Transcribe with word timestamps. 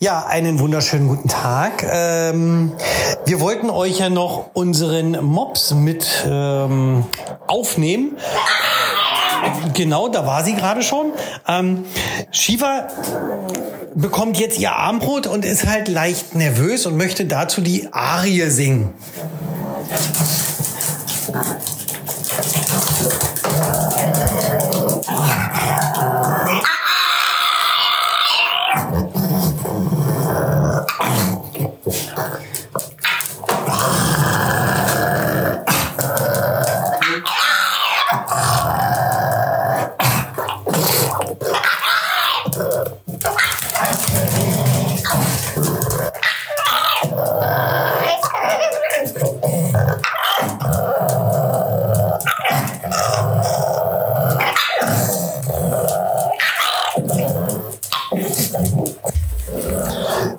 Ja, 0.00 0.26
einen 0.26 0.60
wunderschönen 0.60 1.08
guten 1.08 1.26
Tag. 1.26 1.82
Ähm, 1.82 2.70
wir 3.26 3.40
wollten 3.40 3.68
euch 3.68 3.98
ja 3.98 4.08
noch 4.08 4.50
unseren 4.52 5.24
Mops 5.24 5.74
mit 5.74 6.24
ähm, 6.24 7.04
aufnehmen. 7.48 8.16
Genau, 9.74 10.08
da 10.08 10.24
war 10.24 10.44
sie 10.44 10.54
gerade 10.54 10.84
schon. 10.84 11.10
Ähm, 11.48 11.84
Shiva 12.30 12.86
bekommt 13.96 14.38
jetzt 14.38 14.60
ihr 14.60 14.70
Armbrot 14.70 15.26
und 15.26 15.44
ist 15.44 15.66
halt 15.66 15.88
leicht 15.88 16.36
nervös 16.36 16.86
und 16.86 16.96
möchte 16.96 17.24
dazu 17.24 17.60
die 17.60 17.92
Arie 17.92 18.50
singen. 18.50 18.94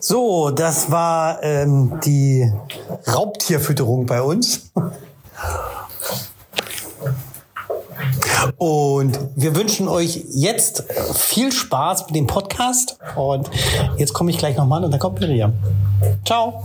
So, 0.02 0.49
das 0.49 0.89
war 0.89 1.44
ähm, 1.44 1.99
die 2.05 2.49
Raubtierfütterung 3.05 4.06
bei 4.06 4.22
uns. 4.22 4.72
Und 8.58 9.19
wir 9.36 9.56
wünschen 9.56 9.89
euch 9.89 10.23
jetzt 10.30 10.86
viel 11.14 11.52
Spaß 11.52 12.08
mit 12.08 12.16
dem 12.16 12.28
Podcast. 12.28 12.97
Und 13.17 13.50
jetzt 13.97 14.14
komme 14.14 14.31
ich 14.31 14.38
gleich 14.38 14.56
nochmal 14.56 14.86
und 14.86 14.91
dann 14.91 15.00
kommt 15.02 15.19
Miriam. 15.19 15.53
Ciao. 16.25 16.63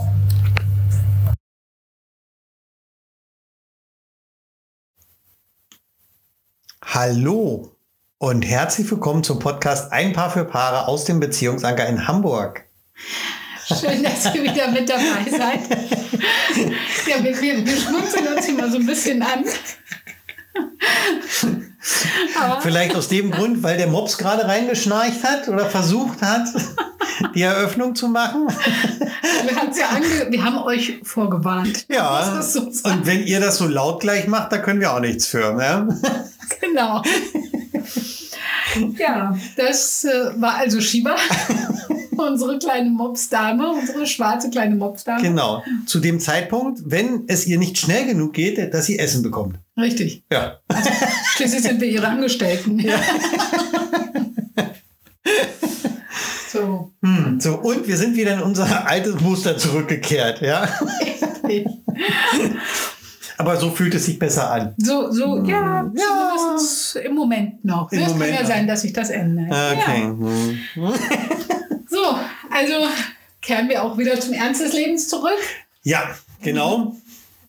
Hallo 6.84 7.72
und 8.18 8.42
herzlich 8.42 8.88
willkommen 8.88 9.24
zum 9.24 9.40
Podcast 9.40 9.90
Ein 9.90 10.12
Paar 10.12 10.30
für 10.30 10.44
Paare 10.44 10.86
aus 10.86 11.04
dem 11.04 11.18
Beziehungsanker 11.18 11.88
in 11.88 12.06
Hamburg. 12.06 12.68
Schön, 13.66 14.02
dass 14.02 14.34
ihr 14.34 14.42
wieder 14.42 14.70
mit 14.70 14.88
dabei 14.88 15.30
seid. 15.30 15.60
Ja, 17.06 17.22
wir, 17.22 17.40
wir, 17.40 17.66
wir 17.66 17.76
schmunzeln 17.76 18.28
uns 18.28 18.48
immer 18.48 18.70
so 18.70 18.76
ein 18.76 18.86
bisschen 18.86 19.22
an. 19.22 19.44
Aber 22.40 22.60
Vielleicht 22.60 22.94
aus 22.94 23.08
dem 23.08 23.30
Grund, 23.30 23.62
weil 23.62 23.76
der 23.76 23.86
Mops 23.88 24.18
gerade 24.18 24.46
reingeschnarcht 24.46 25.22
hat 25.22 25.48
oder 25.48 25.66
versucht 25.66 26.22
hat, 26.22 26.48
die 27.34 27.42
Eröffnung 27.42 27.94
zu 27.94 28.08
machen. 28.08 28.48
Wir, 29.44 29.52
ja 29.78 29.88
ange 29.88 30.30
wir 30.30 30.44
haben 30.44 30.58
euch 30.58 31.00
vorgewarnt. 31.02 31.86
Ja, 31.88 32.40
so 32.42 32.60
und 32.60 33.06
wenn 33.06 33.26
ihr 33.26 33.40
das 33.40 33.58
so 33.58 33.66
laut 33.66 34.00
gleich 34.00 34.26
macht, 34.26 34.52
da 34.52 34.58
können 34.58 34.80
wir 34.80 34.92
auch 34.92 35.00
nichts 35.00 35.26
für. 35.26 35.52
Ne? 35.54 35.88
Genau. 36.60 37.02
Ja, 38.98 39.36
das 39.56 40.04
äh, 40.04 40.40
war 40.40 40.56
also 40.56 40.80
Shiba. 40.80 41.16
unsere 42.28 42.58
kleine 42.58 42.90
Mopsdame, 42.90 43.70
unsere 43.72 44.06
schwarze 44.06 44.50
kleine 44.50 44.76
Mopsdame. 44.76 45.22
Genau. 45.22 45.62
Zu 45.86 46.00
dem 46.00 46.20
Zeitpunkt, 46.20 46.80
wenn 46.84 47.24
es 47.26 47.46
ihr 47.46 47.58
nicht 47.58 47.78
schnell 47.78 48.06
genug 48.06 48.34
geht, 48.34 48.72
dass 48.72 48.86
sie 48.86 48.98
Essen 48.98 49.22
bekommt. 49.22 49.58
Richtig. 49.76 50.24
Ja. 50.30 50.58
Also, 50.68 50.90
schließlich 51.36 51.62
sind 51.62 51.80
wir 51.80 51.88
ihre 51.88 52.06
Angestellten. 52.06 52.78
Ja. 52.78 52.98
so. 56.52 56.92
Hm, 57.02 57.40
so. 57.40 57.58
Und 57.58 57.86
wir 57.86 57.96
sind 57.96 58.16
wieder 58.16 58.34
in 58.34 58.42
unser 58.42 58.88
altes 58.88 59.20
Muster 59.20 59.56
zurückgekehrt, 59.58 60.40
ja. 60.40 60.68
Richtig. 61.44 61.66
Aber 63.36 63.56
so 63.56 63.70
fühlt 63.70 63.94
es 63.94 64.06
sich 64.06 64.18
besser 64.18 64.50
an. 64.50 64.74
So, 64.76 65.10
so, 65.10 65.42
ja, 65.44 65.90
ja. 65.94 66.56
im 67.02 67.14
Moment 67.14 67.64
noch. 67.64 67.90
Im 67.90 68.00
es 68.00 68.08
Moment 68.08 68.30
kann 68.32 68.40
ja 68.42 68.46
sein, 68.46 68.66
dass 68.66 68.82
sich 68.82 68.92
das 68.92 69.10
ändert. 69.10 69.48
Okay. 69.48 70.08
Ja. 70.76 70.92
So, 71.94 72.18
also 72.50 72.88
kehren 73.40 73.68
wir 73.68 73.84
auch 73.84 73.96
wieder 73.96 74.18
zum 74.18 74.32
Ernst 74.32 74.60
des 74.60 74.72
Lebens 74.72 75.08
zurück. 75.08 75.38
Ja, 75.84 76.10
genau. 76.42 76.96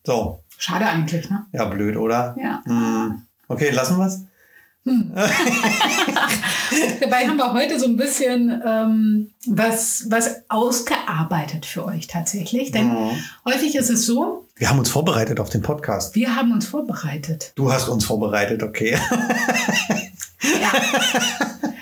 So. 0.04 0.44
Schade 0.60 0.86
eigentlich, 0.86 1.28
ne? 1.32 1.48
Ja, 1.52 1.66
blöd, 1.66 1.98
oder? 1.98 2.36
Ja. 2.40 2.62
Hm. 2.66 3.24
Okay, 3.48 3.72
lassen 3.72 3.98
wir 3.98 4.06
es. 4.06 4.22
Hm. 4.86 5.12
Dabei 7.02 7.28
haben 7.28 7.38
wir 7.38 7.54
heute 7.54 7.80
so 7.80 7.88
ein 7.88 7.98
bisschen 7.98 8.62
ähm, 8.64 9.32
was, 9.48 10.06
was 10.10 10.44
ausgearbeitet 10.48 11.66
für 11.66 11.84
euch 11.84 12.06
tatsächlich. 12.06 12.72
Denn 12.72 12.90
ja. 12.90 13.12
häufig 13.46 13.74
ist 13.74 13.90
es 13.90 14.06
so. 14.06 14.48
Wir 14.58 14.70
haben 14.70 14.78
uns 14.78 14.92
vorbereitet 14.92 15.40
auf 15.40 15.50
den 15.50 15.64
Podcast. 15.64 16.14
Wir 16.14 16.36
haben 16.36 16.52
uns 16.52 16.68
vorbereitet. 16.68 17.52
Du 17.56 17.74
hast 17.74 17.90
uns 17.90 18.06
vorbereitet, 18.06 18.62
okay. 18.62 18.96
ja. 20.44 20.72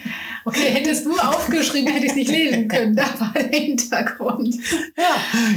Okay, 0.45 0.69
hättest 0.71 1.05
du 1.05 1.17
aufgeschrieben, 1.17 1.91
hätte 1.91 2.05
ich 2.05 2.11
es 2.11 2.17
nicht 2.17 2.31
lesen 2.31 2.67
können. 2.67 2.95
Da 2.95 3.05
war 3.19 3.33
der 3.33 3.47
Hintergrund. 3.47 4.55
Ja, 4.97 5.15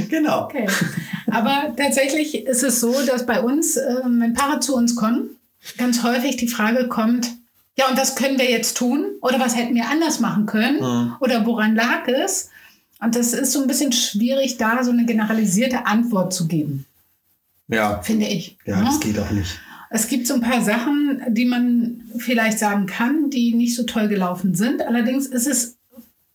genau. 0.09 0.45
Okay. 0.45 0.67
Aber 1.29 1.73
tatsächlich 1.75 2.45
ist 2.45 2.63
es 2.63 2.79
so, 2.79 2.93
dass 3.05 3.25
bei 3.25 3.41
uns, 3.41 3.75
äh, 3.77 3.95
wenn 4.03 4.33
Paare 4.33 4.59
zu 4.59 4.75
uns 4.75 4.95
kommen, 4.95 5.31
ganz 5.77 6.03
häufig 6.03 6.37
die 6.37 6.47
Frage 6.47 6.87
kommt, 6.87 7.31
ja, 7.77 7.87
und 7.87 7.97
was 7.97 8.15
können 8.15 8.39
wir 8.39 8.49
jetzt 8.49 8.77
tun? 8.77 9.05
Oder 9.21 9.39
was 9.39 9.55
hätten 9.55 9.75
wir 9.75 9.87
anders 9.89 10.19
machen 10.19 10.47
können? 10.47 10.79
Mhm. 10.79 11.15
Oder 11.19 11.45
woran 11.45 11.75
lag 11.75 12.07
es? 12.07 12.49
Und 12.99 13.15
das 13.15 13.33
ist 13.33 13.51
so 13.51 13.61
ein 13.61 13.67
bisschen 13.67 13.91
schwierig, 13.91 14.57
da 14.57 14.83
so 14.83 14.89
eine 14.89 15.05
generalisierte 15.05 15.85
Antwort 15.85 16.33
zu 16.33 16.47
geben. 16.47 16.85
Ja. 17.67 18.01
Finde 18.01 18.25
ich. 18.25 18.57
Ja, 18.65 18.79
ja, 18.79 18.85
das 18.85 18.99
geht 18.99 19.19
auch 19.19 19.29
nicht. 19.29 19.59
Es 19.89 20.07
gibt 20.07 20.27
so 20.27 20.35
ein 20.35 20.41
paar 20.41 20.61
Sachen, 20.61 21.21
die 21.29 21.45
man 21.45 22.03
vielleicht 22.17 22.59
sagen 22.59 22.85
kann, 22.85 23.29
die 23.29 23.53
nicht 23.53 23.75
so 23.75 23.83
toll 23.83 24.07
gelaufen 24.07 24.53
sind. 24.53 24.81
Allerdings 24.81 25.27
ist 25.27 25.47
es, 25.47 25.77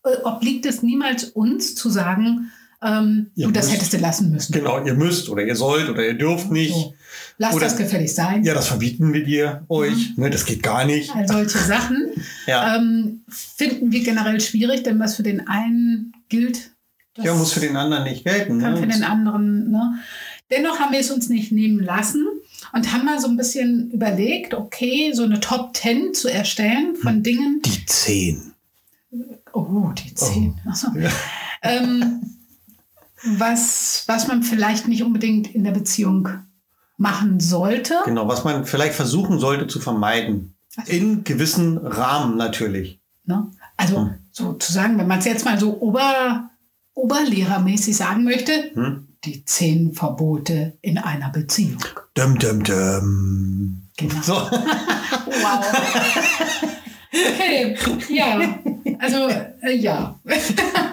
äh, 0.03 0.15
obliegt 0.23 0.65
es 0.65 0.81
niemals 0.81 1.25
uns 1.25 1.75
zu 1.75 1.89
sagen, 1.89 2.51
ähm, 2.81 3.31
du, 3.35 3.51
das 3.51 3.65
müsst, 3.65 3.75
hättest 3.75 3.93
du 3.93 3.97
lassen 3.97 4.31
müssen. 4.31 4.51
Genau, 4.51 4.83
ihr 4.83 4.93
müsst 4.93 5.29
oder 5.29 5.43
ihr 5.43 5.55
sollt 5.55 5.89
oder 5.89 6.05
ihr 6.05 6.15
dürft 6.15 6.51
nicht. 6.51 6.73
So. 6.73 6.93
Lass 7.37 7.55
oder, 7.55 7.65
das 7.65 7.77
gefällig 7.77 8.13
sein. 8.13 8.43
Ja, 8.43 8.53
das 8.53 8.67
verbieten 8.67 9.13
wir 9.13 9.23
dir 9.23 9.63
euch. 9.69 10.15
Mhm. 10.17 10.23
Ne, 10.23 10.29
das 10.29 10.45
geht 10.45 10.63
gar 10.63 10.85
nicht. 10.85 11.15
All 11.15 11.27
solche 11.27 11.57
Sachen 11.59 12.11
ja. 12.45 12.75
ähm, 12.75 13.23
finden 13.29 13.91
wir 13.91 14.03
generell 14.03 14.41
schwierig, 14.41 14.83
denn 14.83 14.99
was 14.99 15.15
für 15.15 15.23
den 15.23 15.47
einen 15.47 16.13
gilt, 16.29 16.71
ja, 17.17 17.35
muss 17.35 17.53
für 17.53 17.59
den 17.59 17.75
anderen 17.75 18.05
nicht 18.05 18.23
gelten. 18.23 18.59
Kann 18.59 18.73
ne? 18.73 18.79
für 18.79 18.87
den 18.87 19.03
anderen. 19.03 19.69
Ne? 19.69 19.99
Dennoch 20.49 20.79
haben 20.79 20.91
wir 20.91 20.99
es 20.99 21.11
uns 21.11 21.29
nicht 21.29 21.51
nehmen 21.51 21.79
lassen 21.79 22.25
und 22.71 22.93
haben 22.93 23.05
mal 23.05 23.19
so 23.19 23.27
ein 23.27 23.37
bisschen 23.37 23.91
überlegt, 23.91 24.53
okay, 24.53 25.11
so 25.13 25.23
eine 25.23 25.39
Top 25.39 25.75
10 25.75 26.13
zu 26.13 26.29
erstellen 26.29 26.95
von 26.95 27.15
hm. 27.15 27.23
Dingen. 27.23 27.61
Die 27.65 27.85
10. 27.85 28.53
Oh, 29.53 29.91
die 29.97 30.13
10. 30.13 30.55
Oh. 30.65 30.69
Also, 30.69 30.87
ja. 30.97 31.09
ähm, 31.61 32.21
was, 33.23 34.03
was 34.07 34.27
man 34.27 34.43
vielleicht 34.43 34.87
nicht 34.87 35.03
unbedingt 35.03 35.53
in 35.53 35.63
der 35.63 35.71
Beziehung 35.71 36.29
machen 36.97 37.39
sollte. 37.39 37.95
Genau, 38.05 38.27
was 38.27 38.43
man 38.43 38.65
vielleicht 38.65 38.95
versuchen 38.95 39.39
sollte 39.39 39.67
zu 39.67 39.79
vermeiden. 39.79 40.55
Also, 40.75 40.91
in 40.91 41.23
gewissen 41.23 41.77
Rahmen 41.77 42.37
natürlich. 42.37 42.99
Ne? 43.25 43.51
Also 43.77 43.97
hm. 43.97 44.15
sozusagen, 44.31 44.97
wenn 44.97 45.07
man 45.07 45.19
es 45.19 45.25
jetzt 45.25 45.45
mal 45.45 45.59
so 45.59 45.79
ober, 45.81 46.49
oberlehrermäßig 46.93 47.95
sagen 47.95 48.23
möchte, 48.23 48.71
hm? 48.73 49.07
Die 49.25 49.45
zehn 49.45 49.93
Verbote 49.93 50.77
in 50.81 50.97
einer 50.97 51.29
Beziehung. 51.29 51.83
Dum, 52.13 52.37
dum, 52.37 52.63
dum. 52.63 53.89
Genau. 53.97 54.21
So. 54.21 54.33
wow. 54.33 55.65
Okay, 57.15 57.77
ja. 58.09 58.59
Also, 58.97 59.27
äh, 59.61 59.75
ja. 59.75 60.19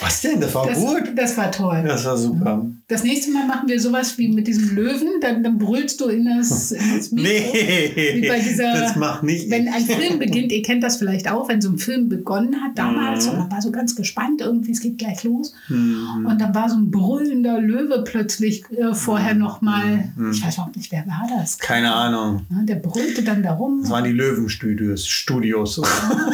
Was 0.00 0.20
denn? 0.20 0.40
Das 0.40 0.54
war 0.54 0.66
das, 0.66 0.78
gut. 0.78 1.02
Das 1.16 1.36
war 1.36 1.50
toll. 1.50 1.82
Das 1.86 2.04
war 2.04 2.16
super. 2.16 2.66
Das 2.88 3.02
nächste 3.02 3.32
Mal 3.32 3.46
machen 3.46 3.68
wir 3.68 3.80
sowas 3.80 4.16
wie 4.16 4.28
mit 4.28 4.46
diesem 4.46 4.76
Löwen. 4.76 5.08
Dann, 5.20 5.42
dann 5.42 5.58
brüllst 5.58 6.00
du 6.00 6.06
in 6.06 6.24
das, 6.24 6.70
in 6.70 6.96
das 6.96 7.10
Mikro. 7.10 7.28
Nee, 7.28 8.20
wie 8.22 8.28
bei 8.28 8.38
dieser, 8.38 8.74
das 8.74 8.96
macht 8.96 9.24
nicht. 9.24 9.50
Wenn 9.50 9.68
ein 9.68 9.82
Film 9.82 10.18
beginnt, 10.18 10.52
ihr 10.52 10.62
kennt 10.62 10.84
das 10.84 10.96
vielleicht 10.96 11.30
auch, 11.30 11.48
wenn 11.48 11.60
so 11.60 11.70
ein 11.70 11.78
Film 11.78 12.08
begonnen 12.08 12.62
hat 12.62 12.78
damals 12.78 13.26
mhm. 13.26 13.32
und 13.32 13.38
man 13.38 13.50
war 13.50 13.62
so 13.62 13.72
ganz 13.72 13.96
gespannt, 13.96 14.40
irgendwie, 14.40 14.70
es 14.70 14.80
geht 14.80 14.98
gleich 14.98 15.24
los. 15.24 15.52
Mhm. 15.68 16.26
Und 16.28 16.40
dann 16.40 16.54
war 16.54 16.68
so 16.68 16.76
ein 16.76 16.90
brüllender 16.90 17.60
Löwe 17.60 18.04
plötzlich 18.04 18.64
äh, 18.70 18.94
vorher 18.94 19.34
mhm. 19.34 19.40
nochmal, 19.40 20.10
mhm. 20.14 20.30
ich 20.30 20.44
weiß 20.44 20.54
überhaupt 20.54 20.76
nicht, 20.76 20.92
wer 20.92 21.06
war 21.06 21.26
das? 21.38 21.58
Keine 21.58 21.92
Ahnung. 21.92 22.46
Ja, 22.50 22.62
der 22.62 22.76
brüllte 22.76 23.22
dann 23.22 23.42
darum. 23.42 23.80
Das 23.82 23.90
waren 23.90 24.04
die 24.04 24.12
Löwenstudios. 24.12 25.08
Studios. 25.08 25.80
Ah, 25.82 26.30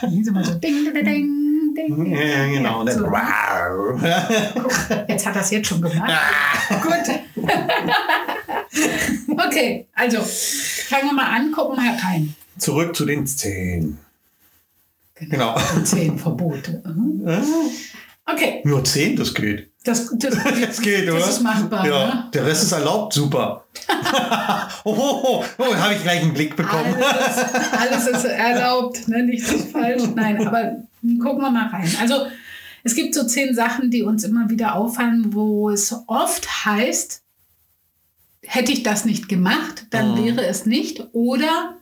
so 0.42 0.54
ding, 0.54 0.92
ding, 0.94 1.04
ding. 1.04 1.49
Ding. 1.88 2.12
Ja, 2.12 2.20
ja, 2.20 2.46
genau. 2.46 2.84
Ja, 2.84 2.92
so. 2.92 3.04
Wow. 3.04 4.02
Jetzt 5.08 5.26
hat 5.26 5.36
er 5.36 5.42
es 5.42 5.50
jetzt 5.50 5.68
schon 5.68 5.80
gemacht. 5.82 6.12
Gut. 6.82 7.20
okay, 9.46 9.86
also 9.94 10.18
fangen 10.20 11.06
wir 11.08 11.12
mal 11.14 11.36
an, 11.36 11.52
gucken 11.52 11.76
mal 11.76 11.94
rein. 11.96 12.34
Zurück 12.58 12.94
zu 12.94 13.04
den 13.06 13.26
Zehn. 13.26 13.98
Genau. 15.14 15.56
Zehn 15.84 16.18
Verbote. 16.18 16.82
Mhm. 16.86 17.26
Äh, 17.28 17.40
Okay, 18.32 18.60
Nur 18.64 18.84
zehn, 18.84 19.16
das 19.16 19.34
geht. 19.34 19.70
das, 19.82 20.08
das, 20.16 20.36
Das 20.60 20.80
geht, 20.80 21.08
oder? 21.10 21.18
das 21.18 21.30
ist 21.30 21.40
machbar. 21.42 21.84
Ja, 21.86 22.06
Ne? 22.06 22.24
der 22.32 22.46
Rest 22.46 22.62
ist 22.62 22.72
erlaubt, 22.72 23.12
super. 23.12 23.64
oh, 24.84 24.94
oh, 24.96 25.20
oh, 25.24 25.44
oh 25.58 25.74
habe 25.74 25.94
ich 25.94 26.02
gleich 26.02 26.20
einen 26.20 26.32
Blick 26.32 26.54
bekommen. 26.54 26.94
Alles, 26.94 28.04
alles 28.04 28.06
ist 28.06 28.24
erlaubt, 28.26 29.08
ne? 29.08 29.24
nichts 29.24 29.50
ist 29.50 29.72
falsch. 29.72 30.02
Nein, 30.14 30.46
aber 30.46 30.76
gucken 31.22 31.42
wir 31.42 31.50
mal 31.50 31.68
rein. 31.68 31.90
Also 32.00 32.26
es 32.82 32.94
gibt 32.94 33.14
so 33.14 33.26
zehn 33.26 33.54
Sachen, 33.54 33.90
die 33.90 34.02
uns 34.02 34.24
immer 34.24 34.48
wieder 34.50 34.74
auffallen, 34.74 35.32
wo 35.34 35.70
es 35.70 35.94
oft 36.06 36.64
heißt, 36.64 37.22
hätte 38.42 38.72
ich 38.72 38.82
das 38.82 39.04
nicht 39.04 39.28
gemacht, 39.28 39.86
dann 39.90 40.12
Mhm. 40.12 40.24
wäre 40.24 40.46
es 40.46 40.66
nicht. 40.66 41.02
Oder 41.12 41.74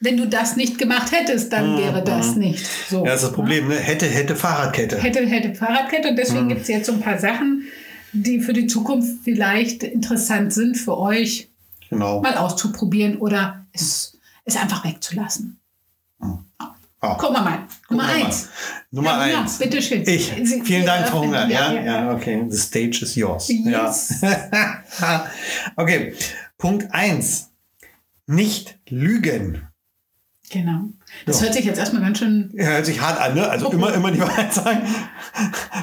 wenn 0.00 0.16
du 0.16 0.26
das 0.26 0.56
nicht 0.56 0.78
gemacht 0.78 1.12
hättest, 1.12 1.52
dann 1.52 1.76
wäre 1.76 2.02
das 2.02 2.36
nicht. 2.36 2.66
So, 2.88 3.00
Mhm. 3.00 3.06
Ja, 3.06 3.12
das 3.12 3.20
ist 3.22 3.22
das 3.24 3.30
ne? 3.32 3.36
Problem, 3.36 3.68
ne? 3.68 3.74
Hätte, 3.76 4.06
hätte 4.06 4.34
Fahrradkette. 4.36 4.98
Hätte, 4.98 5.26
hätte 5.26 5.54
Fahrradkette. 5.54 6.08
Und 6.10 6.16
deswegen 6.16 6.44
Mhm. 6.44 6.48
gibt 6.48 6.62
es 6.62 6.68
jetzt 6.68 6.86
so 6.86 6.92
ein 6.92 7.00
paar 7.00 7.18
Sachen, 7.18 7.64
die 8.12 8.40
für 8.40 8.52
die 8.52 8.66
Zukunft 8.66 9.22
vielleicht 9.24 9.82
interessant 9.82 10.52
sind 10.52 10.76
für 10.76 10.96
euch, 10.98 11.48
Genau. 11.90 12.22
mal 12.22 12.36
auszuprobieren 12.36 13.18
oder 13.18 13.66
es, 13.72 14.16
es 14.44 14.56
einfach 14.56 14.84
wegzulassen. 14.84 15.59
Ah. 17.02 17.14
Gucken 17.14 17.36
wir 17.36 17.42
mal. 17.42 17.58
Nummer 17.88 18.02
mal. 18.02 18.14
eins. 18.14 18.48
Nummer 18.90 19.16
Herr 19.18 19.26
Hunger, 19.28 19.40
eins. 19.42 19.58
Bitte 19.58 19.80
schön. 19.80 20.02
Ich. 20.06 20.32
Vielen 20.64 20.84
Dank, 20.84 21.08
Frau 21.08 21.22
eröffnen. 21.22 21.40
Hunger. 21.40 21.48
Ja, 21.48 21.72
ja, 21.72 21.82
ja, 21.82 22.12
okay. 22.14 22.44
The 22.48 22.58
stage 22.58 22.98
is 23.02 23.14
yours. 23.14 23.48
Yes. 23.48 24.20
Ja. 24.20 25.26
okay. 25.76 26.14
Punkt 26.58 26.92
eins. 26.94 27.48
Nicht 28.26 28.76
lügen. 28.88 29.66
Genau. 30.50 30.90
Das 31.26 31.38
Ja. 31.38 31.44
hört 31.46 31.54
sich 31.54 31.64
jetzt 31.64 31.78
erstmal 31.78 32.02
ganz 32.02 32.18
schön. 32.18 32.50
Ja, 32.54 32.64
hört 32.66 32.86
sich 32.86 33.00
hart 33.00 33.20
an, 33.20 33.34
ne? 33.34 33.48
Also 33.48 33.68
Oh. 33.68 33.72
immer, 33.72 33.94
immer 33.94 34.10
die 34.10 34.20
Wahrheit 34.20 34.52
sagen. 34.52 34.82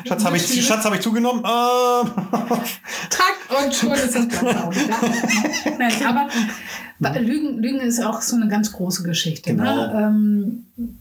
Schatz, 0.05 0.23
habe 0.23 0.37
ich. 0.37 0.65
Schatz, 0.65 0.85
habe 0.85 0.97
ich 0.97 1.01
zugenommen? 1.01 1.39
Ähm. 1.43 2.11
Tack 3.09 3.63
und 3.65 3.73
schon 3.73 3.91
ist 3.93 4.13
das 4.13 4.25
auch 4.37 4.71
wieder. 4.71 5.77
Nein, 5.79 5.93
aber 6.05 7.19
Lügen, 7.21 7.57
Lügen 7.59 7.79
ist 7.79 8.03
auch 8.03 8.21
so 8.21 8.35
eine 8.35 8.49
ganz 8.49 8.71
große 8.71 9.03
Geschichte. 9.03 9.51
Genau. 9.51 9.63
Ne? 9.63 9.93
Ähm, 9.95 10.97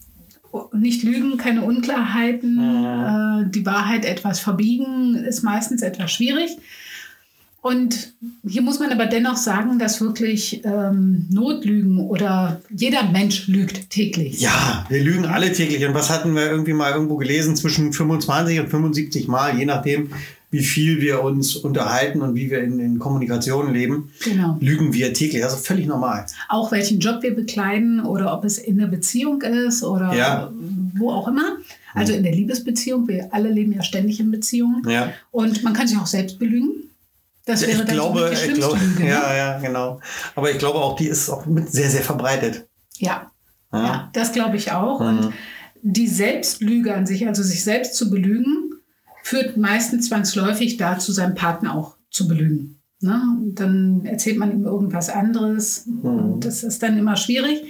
nicht 0.73 1.03
lügen, 1.03 1.37
keine 1.37 1.63
Unklarheiten, 1.63 2.59
äh, 2.59 3.51
die 3.51 3.67
Wahrheit 3.67 4.05
etwas 4.05 4.41
verbiegen, 4.41 5.17
ist 5.17 5.43
meistens 5.43 5.83
etwas 5.83 6.13
schwierig. 6.13 6.59
Und 7.67 8.13
hier 8.47 8.63
muss 8.63 8.79
man 8.79 8.93
aber 8.93 9.07
dennoch 9.07 9.37
sagen, 9.37 9.81
dass 9.81 10.01
wirklich 10.01 10.65
ähm, 10.65 11.27
Notlügen 11.31 11.99
oder 11.99 12.61
jeder 12.71 13.03
Mensch 13.11 13.49
lügt 13.49 13.91
täglich. 13.91 14.41
Ja, 14.41 14.87
wir 14.89 15.03
lügen 15.03 15.27
alle 15.27 15.53
täglich. 15.53 15.85
Und 15.85 15.93
was 15.93 16.09
hatten 16.09 16.37
wir 16.37 16.49
irgendwie 16.49 16.75
mal 16.75 16.93
irgendwo 16.93 17.17
gelesen? 17.17 17.57
Zwischen 17.57 17.93
25 17.93 18.61
und 18.61 18.69
75 18.69 19.27
Mal, 19.27 19.59
je 19.59 19.65
nachdem, 19.65 20.11
wie 20.51 20.63
viel 20.63 21.01
wir 21.01 21.23
uns 21.23 21.57
unterhalten 21.57 22.23
und 22.23 22.35
wie 22.35 22.51
wir 22.51 22.63
in, 22.63 22.79
in 22.79 22.99
Kommunikation 22.99 23.73
leben, 23.73 24.11
Genau. 24.25 24.57
lügen 24.61 24.93
wir 24.93 25.13
täglich. 25.13 25.43
Also 25.45 25.57
völlig 25.57 25.87
normal. 25.87 26.27
Auch 26.49 26.71
welchen 26.73 27.01
Job 27.01 27.23
wir 27.23 27.35
bekleiden 27.35 28.01
oder 28.05 28.33
ob 28.33 28.45
es 28.45 28.59
in 28.59 28.79
der 28.79 28.87
Beziehung 28.87 29.43
ist 29.43 29.83
oder 29.83 30.15
Ja. 30.15 30.53
wo 30.95 31.11
auch 31.11 31.29
immer. 31.29 31.57
Also 31.95 32.13
in 32.13 32.23
der 32.23 32.33
Liebesbeziehung. 32.33 33.09
Wir 33.09 33.29
alle 33.33 33.51
leben 33.51 33.73
ja 33.73 33.83
ständig 33.83 34.21
in 34.21 34.31
Beziehungen. 34.31 34.89
Ja. 34.89 35.13
Und 35.31 35.63
man 35.65 35.73
kann 35.73 35.89
sich 35.89 35.99
auch 35.99 36.07
selbst 36.07 36.39
belügen. 36.39 36.91
Das 37.45 37.63
wäre 37.63 37.73
ich 37.73 37.79
dann 37.79 37.87
glaube, 37.89 38.31
die 38.31 38.49
ich 38.51 38.55
glaube, 38.55 38.79
Lüge. 38.79 39.03
ne? 39.05 39.09
ja, 39.11 39.37
ja, 39.37 39.59
genau. 39.59 40.01
Aber 40.35 40.51
ich 40.51 40.59
glaube 40.59 40.79
auch, 40.79 40.97
die 40.97 41.07
ist 41.07 41.29
auch 41.31 41.47
mit 41.47 41.71
sehr, 41.73 41.91
sehr 41.91 42.03
verbreitet. 42.03 42.67
ja. 42.99 43.31
Ja. 43.73 43.83
Ja, 43.83 44.11
das 44.13 44.33
glaube 44.33 44.57
ich 44.57 44.71
auch. 44.73 45.01
Mhm. 45.01 45.07
Und 45.07 45.33
die 45.83 46.07
Selbstlüge 46.07 46.95
an 46.95 47.05
sich, 47.05 47.27
also 47.27 47.43
sich 47.43 47.63
selbst 47.65 47.95
zu 47.97 48.11
belügen, 48.11 48.71
führt 49.27 49.57
meistens 49.57 50.07
zwangsläufig 50.09 50.77
dazu, 50.77 51.11
seinen 51.13 51.35
Partner 51.35 51.75
auch 51.75 51.97
zu 52.11 52.29
belügen. 52.29 52.79
Ne? 53.01 53.21
Und 53.41 53.57
Dann 53.57 54.05
erzählt 54.05 54.39
man 54.39 54.53
ihm 54.53 54.65
irgendwas 54.65 55.09
anderes 55.11 55.85
Mhm. 55.87 56.01
und 56.05 56.45
das 56.45 56.63
ist 56.63 56.81
dann 56.83 56.97
immer 56.97 57.17
schwierig. 57.17 57.63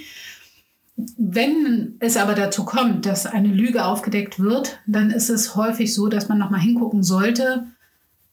Wenn 1.18 1.96
es 2.00 2.16
aber 2.16 2.34
dazu 2.34 2.64
kommt, 2.64 3.06
dass 3.06 3.26
eine 3.26 3.48
Lüge 3.48 3.84
aufgedeckt 3.84 4.38
wird, 4.38 4.78
dann 4.86 5.10
ist 5.10 5.28
es 5.30 5.54
häufig 5.56 5.92
so, 5.94 6.08
dass 6.08 6.28
man 6.28 6.38
nochmal 6.38 6.60
hingucken 6.60 7.02
sollte, 7.02 7.66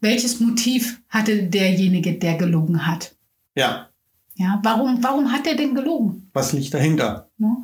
welches 0.01 0.39
Motiv 0.39 0.99
hatte 1.09 1.43
derjenige, 1.43 2.13
der 2.19 2.35
gelogen 2.37 2.85
hat. 2.87 3.15
Ja, 3.55 3.87
Ja, 4.35 4.59
warum, 4.63 5.01
warum 5.03 5.31
hat 5.31 5.45
er 5.47 5.55
denn 5.55 5.75
gelogen? 5.75 6.29
was 6.33 6.51
liegt 6.53 6.73
dahinter? 6.73 7.29
Ne? 7.37 7.55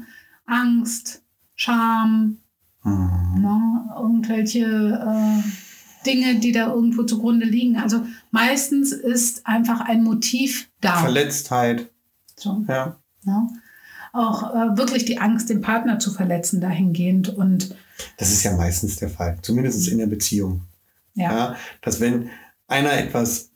Angst, 0.46 1.22
Scham, 1.56 2.38
Mhm. 2.84 3.42
ne? 3.42 3.86
irgendwelche 3.96 4.60
äh, 4.66 6.06
Dinge, 6.06 6.40
die 6.40 6.52
da 6.52 6.74
irgendwo 6.74 7.04
zugrunde 7.04 7.46
liegen. 7.46 7.78
Also 7.78 8.06
meistens 8.32 8.92
ist 8.92 9.46
einfach 9.46 9.82
ein 9.82 10.04
Motiv 10.04 10.70
da. 10.82 10.98
Verletztheit. 10.98 11.90
So, 12.38 12.64
Ja. 12.68 12.96
ne? 13.24 13.48
Auch 14.14 14.54
äh, 14.56 14.78
wirklich 14.78 15.06
die 15.06 15.20
Angst, 15.20 15.50
den 15.50 15.62
Partner 15.62 16.00
zu 16.00 16.12
verletzen 16.12 16.62
dahingehend. 16.62 17.30
Und 17.30 17.76
Das 18.18 18.32
ist 18.32 18.44
ja 18.44 18.56
meistens 18.56 18.96
der 18.96 19.10
Fall. 19.10 19.38
Zumindest 19.42 19.88
in 19.88 19.98
der 20.00 20.08
Beziehung. 20.08 20.64
ja, 21.14 21.32
Ja, 21.32 21.56
dass 21.82 22.00
wenn 22.00 22.30
einer 22.68 22.94
etwas 22.94 23.50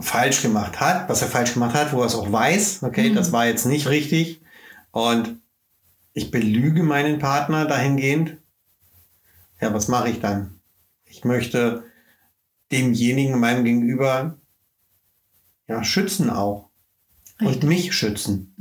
falsch 0.00 0.42
gemacht 0.42 0.80
hat, 0.80 1.08
was 1.08 1.22
er 1.22 1.28
falsch 1.28 1.54
gemacht 1.54 1.74
hat, 1.74 1.92
wo 1.92 2.00
er 2.00 2.06
es 2.06 2.14
auch 2.14 2.30
weiß, 2.30 2.82
okay, 2.82 3.10
Mhm. 3.10 3.14
das 3.14 3.32
war 3.32 3.46
jetzt 3.46 3.66
nicht 3.66 3.88
richtig 3.88 4.40
und 4.90 5.36
ich 6.14 6.30
belüge 6.30 6.82
meinen 6.82 7.18
Partner 7.18 7.64
dahingehend, 7.66 8.36
ja, 9.64 9.72
was 9.72 9.88
mache 9.88 10.10
ich 10.10 10.20
dann? 10.20 10.50
Ich 11.06 11.24
möchte 11.24 11.84
demjenigen, 12.70 13.40
meinem 13.40 13.64
Gegenüber, 13.64 14.36
ja, 15.68 15.82
schützen 15.82 16.28
auch. 16.28 16.68
Richtig. 17.40 17.62
Und 17.62 17.68
mich 17.68 17.92
schützen. 17.94 18.54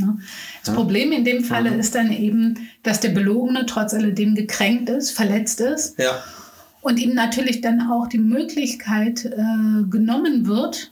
Das 0.61 0.69
Ja. 0.69 0.73
Problem 0.73 1.11
in 1.11 1.25
dem 1.25 1.43
Falle 1.43 1.71
Mhm. 1.71 1.79
ist 1.79 1.93
dann 1.93 2.11
eben, 2.11 2.69
dass 2.83 3.01
der 3.01 3.09
Belogene 3.09 3.65
trotz 3.65 3.93
alledem 3.93 4.33
gekränkt 4.33 4.89
ist, 4.89 5.11
verletzt 5.11 5.59
ist 5.59 5.99
Ja. 5.99 6.23
und 6.81 6.99
ihm 6.99 7.13
natürlich 7.13 7.59
dann 7.61 7.81
auch 7.91 8.07
die 8.07 8.17
Möglichkeit 8.17 9.25
äh, 9.25 9.83
genommen 9.89 10.47
wird, 10.47 10.91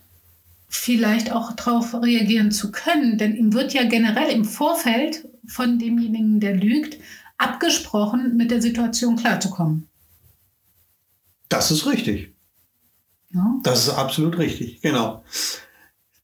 vielleicht 0.67 1.31
auch 1.31 1.53
darauf 1.53 1.93
reagieren 1.95 2.51
zu 2.51 2.71
können. 2.71 3.17
Denn 3.17 3.33
ihm 3.35 3.53
wird 3.53 3.73
ja 3.73 3.83
generell 3.85 4.29
im 4.29 4.43
Vorfeld 4.45 5.25
von 5.47 5.79
demjenigen, 5.79 6.39
der 6.41 6.55
lügt, 6.57 6.97
abgesprochen, 7.37 8.35
mit 8.37 8.51
der 8.51 8.61
Situation 8.61 9.15
klarzukommen. 9.15 9.87
Das 11.51 11.69
ist 11.69 11.85
richtig. 11.85 12.33
Ne? 13.29 13.59
Das 13.63 13.87
ist 13.87 13.93
absolut 13.93 14.37
richtig. 14.37 14.81
Genau. 14.81 15.23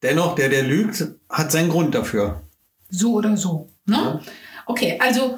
Dennoch, 0.01 0.35
der, 0.35 0.47
der 0.47 0.63
lügt, 0.63 1.05
hat 1.29 1.51
seinen 1.51 1.69
Grund 1.69 1.93
dafür. 1.93 2.43
So 2.89 3.13
oder 3.15 3.35
so. 3.35 3.69
Ne? 3.85 3.95
Ja. 3.95 4.21
Okay, 4.65 4.97
also 5.01 5.37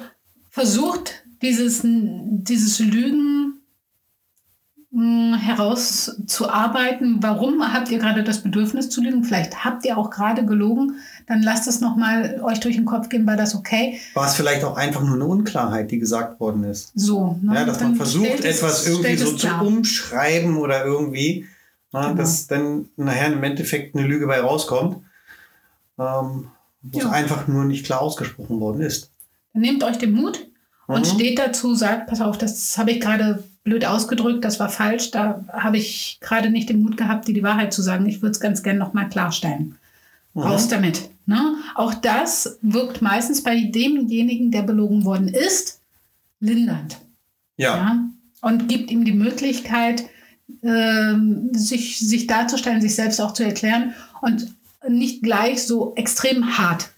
versucht 0.50 1.24
dieses, 1.42 1.80
dieses 1.82 2.78
Lügen 2.78 3.59
mh, 4.92 5.36
herauszuarbeiten. 5.38 7.22
Warum 7.22 7.72
habt 7.72 7.90
ihr 7.90 7.98
gerade 7.98 8.22
das 8.24 8.40
Bedürfnis 8.42 8.90
zu 8.90 9.00
lügen? 9.02 9.24
Vielleicht 9.24 9.64
habt 9.64 9.84
ihr 9.84 9.96
auch 9.96 10.10
gerade 10.10 10.44
gelogen. 10.44 10.96
Dann 11.26 11.42
lasst 11.42 11.66
es 11.68 11.80
nochmal 11.80 12.40
euch 12.42 12.60
durch 12.60 12.76
den 12.76 12.84
Kopf 12.84 13.08
gehen, 13.08 13.26
war 13.26 13.36
das 13.36 13.54
okay? 13.54 14.00
War 14.14 14.26
es 14.26 14.34
vielleicht 14.34 14.64
auch 14.64 14.76
einfach 14.76 15.02
nur 15.02 15.14
eine 15.14 15.24
Unklarheit, 15.26 15.90
die 15.90 15.98
gesagt 15.98 16.40
worden 16.40 16.64
ist? 16.64 16.92
So. 16.94 17.38
Ne? 17.42 17.54
Ja, 17.54 17.64
dass 17.64 17.78
Dann 17.78 17.88
man 17.88 17.96
versucht, 17.96 18.40
es- 18.40 18.56
etwas 18.58 18.86
irgendwie 18.86 19.16
so 19.16 19.30
es 19.34 19.36
zu 19.36 19.48
umschreiben 19.48 20.56
oder 20.56 20.84
irgendwie, 20.84 21.46
na, 21.92 22.08
Genau. 22.08 22.14
dass 22.14 22.46
dann 22.46 22.86
nachher 22.96 23.32
im 23.32 23.42
Endeffekt 23.42 23.94
eine 23.96 24.06
Lüge 24.06 24.26
bei 24.26 24.40
rauskommt, 24.40 24.98
ähm, 25.98 26.48
wo 26.82 26.98
es 26.98 27.04
Ja. 27.04 27.10
einfach 27.10 27.46
nur 27.46 27.64
nicht 27.64 27.84
klar 27.86 28.00
ausgesprochen 28.00 28.58
worden 28.60 28.80
ist. 28.80 29.10
Dann 29.52 29.62
nehmt 29.62 29.82
euch 29.84 29.98
den 29.98 30.12
Mut 30.12 30.46
und 30.86 31.00
Mhm. 31.00 31.04
steht 31.14 31.38
dazu, 31.38 31.74
sagt, 31.74 32.06
pass 32.08 32.20
auf, 32.20 32.38
das 32.38 32.76
habe 32.78 32.92
ich 32.92 33.00
gerade 33.00 33.42
blöd 33.64 33.84
ausgedrückt, 33.84 34.44
das 34.44 34.58
war 34.58 34.68
falsch, 34.68 35.10
da 35.10 35.44
habe 35.52 35.76
ich 35.76 36.18
gerade 36.20 36.50
nicht 36.50 36.68
den 36.68 36.82
Mut 36.82 36.96
gehabt, 36.96 37.28
dir 37.28 37.34
die 37.34 37.42
Wahrheit 37.42 37.72
zu 37.72 37.82
sagen. 37.82 38.06
Ich 38.06 38.22
würde 38.22 38.32
es 38.32 38.40
ganz 38.40 38.62
gerne 38.62 38.78
nochmal 38.78 39.08
klarstellen. 39.08 39.76
Mhm. 40.34 40.42
Raus 40.42 40.68
damit. 40.68 41.10
Ne? 41.26 41.56
Auch 41.74 41.94
das 41.94 42.58
wirkt 42.62 43.02
meistens 43.02 43.42
bei 43.42 43.60
demjenigen, 43.60 44.50
der 44.50 44.62
belogen 44.62 45.04
worden 45.04 45.28
ist, 45.28 45.80
lindernd. 46.40 46.98
Ja, 47.56 47.76
Ja? 47.76 48.04
Und 48.42 48.68
gibt 48.68 48.90
ihm 48.90 49.04
die 49.04 49.12
Möglichkeit, 49.12 50.04
ähm, 50.62 51.50
sich, 51.52 51.98
sich 51.98 52.26
darzustellen, 52.26 52.80
sich 52.80 52.94
selbst 52.94 53.20
auch 53.20 53.34
zu 53.34 53.44
erklären 53.44 53.94
und 54.22 54.54
nicht 54.88 55.22
gleich 55.22 55.66
so 55.66 55.94
extrem 55.94 56.56
hart 56.56 56.89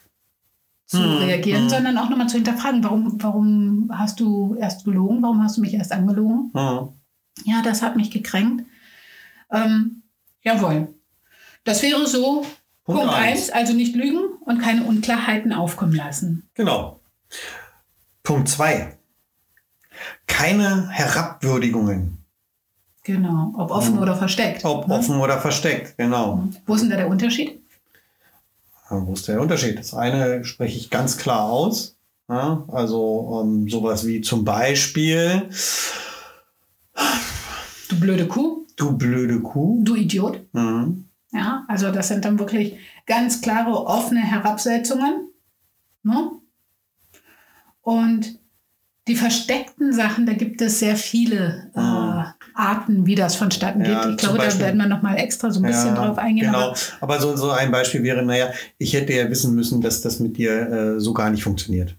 zu 0.93 1.01
Mhm. 1.03 1.17
reagieren, 1.19 1.65
Mhm. 1.65 1.69
sondern 1.71 1.99
auch 1.99 2.09
nochmal 2.09 2.29
zu 2.29 2.37
hinterfragen, 2.37 2.85
warum, 2.85 3.23
warum 3.23 3.91
hast 3.93 4.21
du 4.21 4.57
erst 4.61 4.85
gelogen, 4.85 5.23
warum 5.23 5.43
hast 5.43 5.57
du 5.57 5.61
mich 5.61 5.75
erst 5.75 5.93
angelogen? 5.93 6.51
Mhm. 6.55 6.89
Ja, 7.45 7.63
das 7.63 7.83
hat 7.83 7.97
mich 7.97 8.11
gekränkt. 8.11 8.65
Ähm, 9.51 10.03
jawohl. 10.43 10.89
Das 11.65 11.83
wäre 11.83 12.07
so 12.07 12.45
Punkt 12.85 13.01
Punkt 13.03 13.15
eins. 13.15 13.51
1, 13.51 13.51
also 13.51 13.73
nicht 13.73 13.95
lügen 13.95 14.21
und 14.45 14.59
keine 14.61 14.85
Unklarheiten 14.85 15.53
aufkommen 15.53 15.95
lassen. 15.95 16.49
Genau. 16.55 17.01
Punkt 18.23 18.49
zwei. 18.49 18.97
Keine 20.27 20.89
Herabwürdigungen. 20.91 22.19
Genau, 23.05 23.53
ob 23.57 23.71
offen 23.71 23.97
Mhm. 23.97 24.03
oder 24.03 24.17
versteckt. 24.17 24.65
Ob 24.65 24.87
ne? 24.89 24.95
offen 24.95 25.17
oder 25.17 25.41
versteckt, 25.41 25.97
genau. 25.97 26.49
Wo 26.67 26.75
ist 26.75 26.83
denn 26.83 26.91
da 26.91 26.97
der 26.97 27.09
Unterschied? 27.09 27.62
Wo 28.93 29.13
ist 29.15 29.27
der 29.29 29.41
Unterschied? 29.41 29.79
Das 29.79 29.95
eine 29.95 30.45
spreche 30.45 30.77
ich 30.79 30.91
ganz 30.91 31.17
klar 31.17 31.45
aus. 31.51 31.97
Ja, 32.29 32.65
also 32.69 33.43
ähm, 33.43 33.69
sowas 33.69 34.07
wie 34.07 34.21
zum 34.21 34.45
Beispiel, 34.45 35.49
Du 37.89 37.99
blöde 38.01 38.27
Kuh, 38.27 38.67
du 38.77 38.97
blöde 38.97 39.41
Kuh. 39.41 39.83
du 39.85 39.95
Idiot. 39.97 40.41
Mhm. 40.53 41.07
Ja, 41.33 41.65
also 41.69 41.91
das 41.91 42.09
sind 42.09 42.25
dann 42.25 42.39
wirklich 42.39 42.77
ganz 43.07 43.41
klare, 43.41 43.87
offene 43.87 44.21
Herabsetzungen. 44.21 45.29
Ne? 46.03 46.31
Und 47.83 48.39
die 49.09 49.17
versteckten 49.17 49.93
Sachen, 49.93 50.27
da 50.27 50.33
gibt 50.35 50.61
es 50.63 50.79
sehr 50.79 50.97
viele 50.97 51.71
äh, 51.75 51.81
Mhm. 51.81 51.85
Arten, 52.54 53.06
wie 53.06 53.14
das 53.14 53.35
vonstatten 53.37 53.80
geht. 53.82 53.92
Ja, 53.92 54.09
ich 54.11 54.16
glaube, 54.16 54.38
da 54.38 54.59
werden 54.59 54.78
wir 54.78 54.87
noch 54.87 55.02
mal 55.02 55.16
extra 55.16 55.50
so 55.50 55.61
ein 55.61 55.66
bisschen 55.66 55.94
drauf 55.94 56.18
eingehen. 56.18 56.47
Genau. 56.47 56.68
aber- 56.71 56.76
Aber 57.00 57.21
so, 57.21 57.37
so 57.37 57.50
ein 57.50 57.71
Beispiel 57.71 58.02
wäre, 58.02 58.23
naja, 58.25 58.50
ich 58.78 58.92
hätte 58.94 59.12
ja 59.12 59.28
wissen 59.30 59.54
müssen, 59.54 59.80
dass 59.80 60.00
das 60.02 60.21
mit 60.21 60.37
dir 60.37 60.71
äh, 60.97 61.00
so 61.00 61.12
gar 61.12 61.30
nicht 61.30 61.42
funktioniert. 61.42 61.94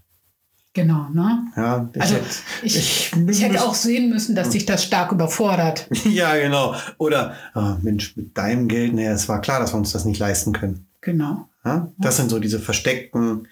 Genau, 0.76 1.08
ne? 1.12 1.46
Ja, 1.56 1.88
ich 1.94 2.02
Also 2.02 2.14
hätte, 2.16 2.26
ich, 2.64 2.76
ich- 2.76 3.12
ich, 3.28 3.42
hätte 3.42 3.62
auch 3.62 3.74
sehen 3.74 4.10
müssen, 4.10 4.34
dass 4.34 4.50
dich 4.50 4.66
das 4.66 4.82
stark 4.84 5.12
überfordert. 5.12 5.88
ja, 6.04 6.34
genau. 6.36 6.74
Oder, 6.98 7.34
ah, 7.54 7.76
Mensch, 7.82 8.16
mit 8.16 8.36
deinem 8.36 8.66
Geld, 8.66 8.92
naja, 8.92 9.12
es 9.12 9.28
war 9.28 9.40
klar, 9.40 9.60
dass 9.60 9.72
wir 9.72 9.78
uns 9.78 9.92
das 9.92 10.04
nicht 10.04 10.18
leisten 10.18 10.52
können. 10.52 10.86
Genau. 11.00 11.48
Ja? 11.64 11.92
Das 11.98 12.16
sind 12.16 12.28
so 12.28 12.40
diese 12.40 12.58
versteckten, 12.58 13.46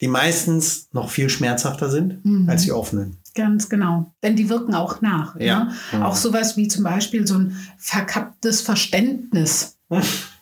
die 0.00 0.08
meistens 0.08 0.88
noch 0.92 1.10
viel 1.10 1.28
schmerzhafter 1.28 1.90
sind 1.90 2.24
Mhm. 2.24 2.48
als 2.48 2.62
die 2.62 2.72
offenen. 2.72 3.18
Ganz 3.34 3.68
genau. 3.68 4.12
Denn 4.22 4.36
die 4.36 4.48
wirken 4.48 4.74
auch 4.74 5.00
nach. 5.00 5.38
Ja. 5.40 5.64
Ne? 5.64 5.74
Mhm. 5.92 6.02
Auch 6.02 6.16
sowas 6.16 6.56
wie 6.56 6.68
zum 6.68 6.84
Beispiel 6.84 7.26
so 7.26 7.38
ein 7.38 7.56
verkapptes 7.78 8.60
Verständnis. 8.60 9.78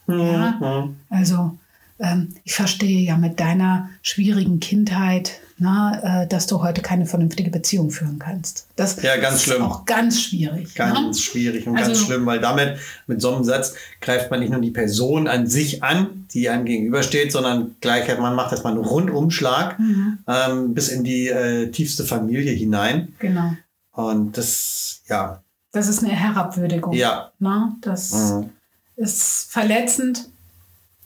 Ja. 0.09 0.89
Also 1.11 1.59
ähm, 2.01 2.35
ich 2.43 2.55
verstehe 2.55 3.01
ja 3.03 3.17
mit 3.17 3.39
deiner 3.39 3.89
schwierigen 4.03 4.59
Kindheit, 4.59 5.41
na, 5.63 6.23
äh, 6.23 6.27
dass 6.27 6.47
du 6.47 6.63
heute 6.63 6.83
keine 6.83 7.07
vernünftige 7.07 7.51
Beziehung 7.51 7.91
führen 7.91 8.19
kannst. 8.19 8.67
Das 8.77 9.01
Ja, 9.03 9.17
ganz 9.17 9.37
ist 9.37 9.43
schlimm. 9.45 9.63
auch 9.63 9.85
ganz 9.87 10.21
schwierig. 10.21 10.75
Ganz 10.75 11.17
ne? 11.19 11.23
schwierig 11.23 11.67
und 11.67 11.77
Also- 11.77 11.91
ganz 11.93 12.05
schlimm, 12.05 12.27
weil 12.27 12.41
damit, 12.41 12.79
mit 13.07 13.23
so 13.23 13.35
einem 13.35 13.45
Satz, 13.45 13.75
greift 14.01 14.31
man 14.31 14.41
nicht 14.41 14.51
nur 14.51 14.61
die 14.61 14.71
Person 14.73 15.29
an 15.29 15.47
sich 15.47 15.83
an, 15.83 16.27
die 16.35 16.49
einem 16.51 16.65
gegenübersteht, 16.65 17.33
sondern 17.33 17.77
gleich, 17.81 18.07
man 18.19 18.35
macht 18.35 18.53
erstmal 18.53 18.75
einen 18.75 18.85
Rundumschlag 18.85 19.79
Mhm, 19.79 20.19
ähm, 20.27 20.75
bis 20.75 20.89
in 20.89 21.05
die 21.05 21.29
äh, 21.29 21.71
tiefste 21.71 22.05
Familie 22.05 22.53
hinein. 22.53 23.15
genau. 23.19 23.53
Und 23.93 24.37
das, 24.39 25.01
ja, 25.09 25.43
Das 25.73 25.87
ist 25.89 26.03
eine 26.03 26.13
Herabwürdigung. 26.13 26.93
ja. 26.95 27.31
Na, 27.39 27.77
das 27.81 28.13
Mhm. 28.13 28.51
ist 28.97 29.47
verletzend 29.51 30.29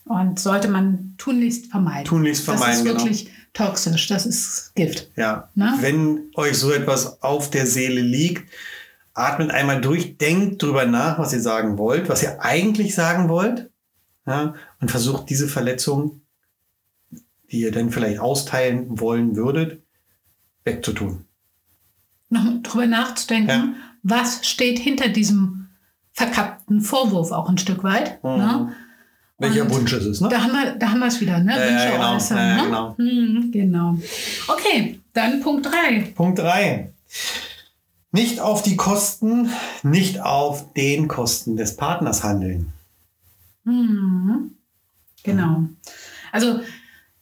und 0.05 0.39
sollte 0.39 0.69
man 0.69 1.15
tunlichst 1.19 1.67
vermeiden. 1.67 2.05
Tunlichst 2.05 2.47
das 2.47 2.55
vermeiden, 2.57 2.79
ist 2.79 2.85
genau. 2.93 3.01
wirklich 3.05 3.31
toxisch. 3.57 4.09
Das 4.09 4.27
ist 4.27 4.73
Gift. 4.75 5.11
Ja. 5.17 5.51
Ne? 5.55 5.75
Wenn 5.81 6.31
euch 6.35 6.59
so 6.59 6.73
etwas 6.73 7.23
auf 7.23 7.51
der 7.51 7.67
Seele 7.67 8.01
liegt, 8.01 8.51
atmet 9.15 9.51
einmal 9.51 9.81
durch, 9.81 10.19
denkt 10.19 10.63
drüber 10.63 10.87
nach, 10.87 11.19
was 11.19 11.33
ihr 11.33 11.41
sagen 11.41 11.79
wollt, 11.79 12.09
was 12.09 12.23
ihr 12.23 12.41
eigentlich 12.43 12.95
sagen 12.95 13.29
wollt. 13.29 13.71
Ja, 14.27 14.55
und 14.81 14.91
versucht 14.91 15.31
diese 15.31 15.47
Verletzung, 15.49 16.21
die 17.51 17.61
ihr 17.61 17.71
dann 17.73 17.91
vielleicht 17.93 18.19
austeilen 18.19 18.99
wollen 19.01 19.37
würdet, 19.37 19.83
wegzutun. 20.65 21.25
Noch 22.29 22.45
drüber 22.63 22.87
nachzudenken, 22.87 23.49
Ja. 23.49 23.75
was 24.03 24.45
steht 24.47 24.81
hinter 24.81 25.09
diesem 25.09 25.69
verkappten 26.13 26.81
Vorwurf 26.81 27.31
auch 27.31 27.49
ein 27.49 27.59
Stück 27.59 27.85
weit. 27.85 28.23
Mhm. 28.25 28.31
Ne? 28.31 28.73
Welcher 29.39 29.63
Und 29.63 29.71
Wunsch 29.71 29.93
ist 29.93 30.07
es, 30.07 30.21
ne? 30.21 30.29
Da 30.31 30.43
haben 30.43 30.53
wir, 30.53 30.77
da 30.77 30.91
haben 30.91 31.01
wir 31.01 31.09
es 31.09 31.21
wieder, 31.21 31.39
ne? 31.39 31.53
Ja, 31.53 31.69
Wünsche 31.69 31.93
genau. 31.93 32.15
äußern, 32.17 32.39
ja, 32.39 32.57
ne? 32.57 32.63
genau. 32.65 32.97
Hm, 32.97 33.51
genau. 33.53 33.99
Okay, 34.49 35.01
dann 35.13 35.41
Punkt 35.41 35.67
3. 35.67 36.13
Punkt 36.15 36.39
3. 36.39 36.91
Nicht 38.13 38.41
auf 38.41 38.63
die 38.63 38.77
Kosten, 38.77 39.51
nicht 39.83 40.23
auf 40.23 40.73
den 40.73 41.07
Kosten 41.07 41.57
des 41.57 41.77
Partners 41.77 42.25
handeln. 42.25 42.73
Mhm. 43.65 44.53
Genau. 45.23 45.65
Also 46.33 46.61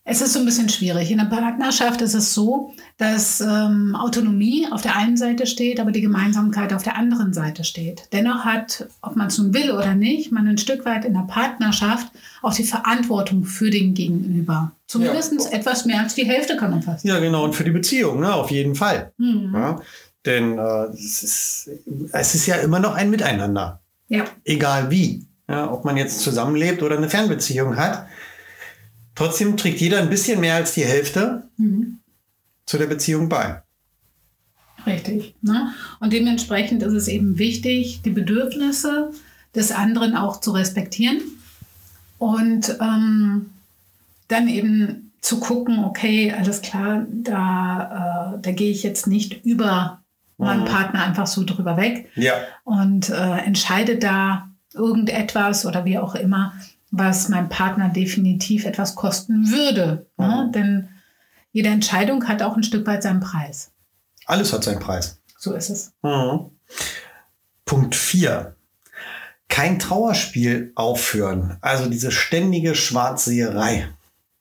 es 0.07 0.21
ist 0.21 0.35
so 0.35 0.39
ein 0.39 0.45
bisschen 0.45 0.69
schwierig. 0.69 1.11
In 1.11 1.17
der 1.17 1.25
Partnerschaft 1.25 2.03
ist 2.03 2.13
es 2.13 2.35
so, 2.35 2.75
dass 2.99 3.41
ähm, 3.41 3.97
Autonomie 3.97 4.67
auf 4.71 4.83
der 4.83 4.97
einen 4.97 5.17
Seite 5.17 5.47
steht, 5.47 5.81
aber 5.81 5.93
die 5.93 6.03
Gemeinsamkeit 6.03 6.75
auf 6.75 6.83
der 6.83 6.97
anderen 6.97 7.33
Seite 7.33 7.65
steht. 7.65 8.03
Dennoch 8.13 8.45
hat, 8.45 8.87
ob 9.01 9.17
man 9.17 9.29
es 9.29 9.39
nun 9.39 9.55
will 9.55 9.71
oder 9.71 9.95
nicht, 9.95 10.31
man 10.31 10.47
ein 10.47 10.59
Stück 10.59 10.85
weit 10.85 11.07
in 11.07 11.15
der 11.15 11.27
Partnerschaft 11.27 12.09
auch 12.43 12.55
die 12.55 12.65
Verantwortung 12.65 13.45
für 13.45 13.71
den 13.71 13.95
Gegenüber. 13.95 14.73
Zumindest 14.87 15.51
etwas 15.51 15.87
mehr 15.87 16.01
als 16.01 16.15
die 16.15 16.27
Hälfte 16.27 16.59
kann 16.59 16.71
man 16.71 16.83
fast. 16.83 17.07
Ja, 17.07 17.19
genau. 17.19 17.43
Und 17.43 17.55
für 17.55 17.65
die 17.65 17.71
Beziehung, 17.71 18.21
ne? 18.21 18.35
auf 18.35 18.51
jeden 18.51 18.75
Fall. 18.75 19.13
Mhm. 19.17 19.53
Ja? 19.55 19.81
Denn 20.27 20.59
äh, 20.59 20.85
es, 20.93 21.23
ist, 21.23 21.71
es 22.13 22.35
ist 22.35 22.47
ja 22.47 22.57
immer 22.57 22.79
noch 22.79 22.95
ein 22.95 23.09
Miteinander. 23.09 23.81
Ja. 24.09 24.25
Egal 24.45 24.91
wie. 24.91 25.25
Ja, 25.49 25.71
ob 25.71 25.85
man 25.87 25.97
jetzt 25.97 26.21
zusammenlebt 26.21 26.83
oder 26.83 26.97
eine 26.97 27.09
Fernbeziehung 27.09 27.77
hat. 27.77 28.07
Trotzdem 29.15 29.57
trägt 29.57 29.81
jeder 29.81 29.99
ein 30.01 30.11
bisschen 30.11 30.41
mehr 30.41 30.57
als 30.57 30.75
die 30.75 30.85
Hälfte 30.85 31.49
Mhm. 31.57 32.01
zu 32.67 32.79
der 32.79 32.87
Beziehung 32.87 33.29
bei. 33.29 33.63
Richtig. 34.87 35.35
Ne? 35.41 35.73
Und 36.01 36.13
dementsprechend 36.13 36.83
ist 36.83 36.93
es 36.93 37.09
eben 37.09 37.39
wichtig, 37.39 38.03
die 38.03 38.11
Bedürfnisse 38.11 39.13
des 39.55 39.73
anderen 39.73 40.17
auch 40.17 40.41
zu 40.41 40.51
respektieren 40.51 41.21
und 42.19 42.77
ähm, 42.81 43.51
dann 44.29 44.49
eben 44.49 45.13
zu 45.21 45.41
gucken, 45.41 45.85
okay, 45.85 46.33
alles 46.37 46.61
klar, 46.61 47.07
da, 47.11 48.35
äh, 48.35 48.43
da 48.43 48.51
gehe 48.53 48.71
ich 48.71 48.83
jetzt 48.83 49.07
nicht 49.07 49.45
über 49.45 50.03
meinen 50.37 50.63
Mhm. 50.63 50.67
Partner 50.69 51.05
einfach 51.05 51.27
so 51.27 51.45
drüber 51.45 51.77
weg 51.79 52.11
Ja. 52.17 52.35
und 52.65 53.09
äh, 53.09 53.39
entscheide 53.39 53.97
da 53.97 54.51
irgendetwas 54.75 55.65
oder 55.65 55.85
wie 55.85 55.99
auch 55.99 56.15
immer, 56.15 56.53
was 56.97 57.29
meinem 57.29 57.49
Partner 57.49 57.89
definitiv 57.89 58.65
etwas 58.65 58.95
kosten 58.95 59.51
würde. 59.51 60.07
Ne? 60.17 60.45
Mhm. 60.47 60.53
Denn 60.53 60.89
jede 61.53 61.69
Entscheidung 61.69 62.27
hat 62.29 62.43
auch 62.43 62.57
ein 62.57 62.63
Stück 62.63 62.87
weit 62.87 63.03
seinen 63.03 63.21
Preis. 63.21 63.71
Alles 64.27 64.53
hat 64.53 64.65
seinen 64.65 64.81
Preis. 64.81 65.19
So 65.39 65.53
ist 65.55 65.71
es. 65.71 65.93
Mhm. 66.03 66.51
Punkt 67.65 67.95
4. 67.95 68.55
Kein 69.49 69.79
Trauerspiel 69.79 70.73
aufführen. 70.75 71.57
Also 71.61 71.89
diese 71.89 72.11
ständige 72.11 72.75
Schwarzseherei. 72.75 73.89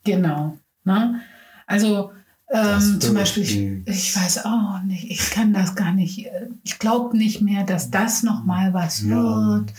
Genau. 0.04 0.58
Ne? 0.84 1.22
Also 1.68 2.12
ähm, 2.52 3.00
zum 3.02 3.16
Beispiel, 3.16 3.44
ich, 3.44 3.88
ich 3.88 4.16
weiß 4.16 4.46
auch 4.46 4.82
nicht, 4.84 5.10
ich 5.10 5.32
kann 5.32 5.54
das 5.54 5.76
gar 5.76 5.92
nicht, 5.92 6.26
äh, 6.28 6.48
ich 6.64 6.78
glaube 6.78 7.18
nicht 7.18 7.42
mehr, 7.42 7.64
dass 7.64 7.90
das 7.90 8.22
noch 8.22 8.44
mal 8.44 8.74
was 8.74 9.02
Ja. 9.02 9.16
wird. 9.16 9.74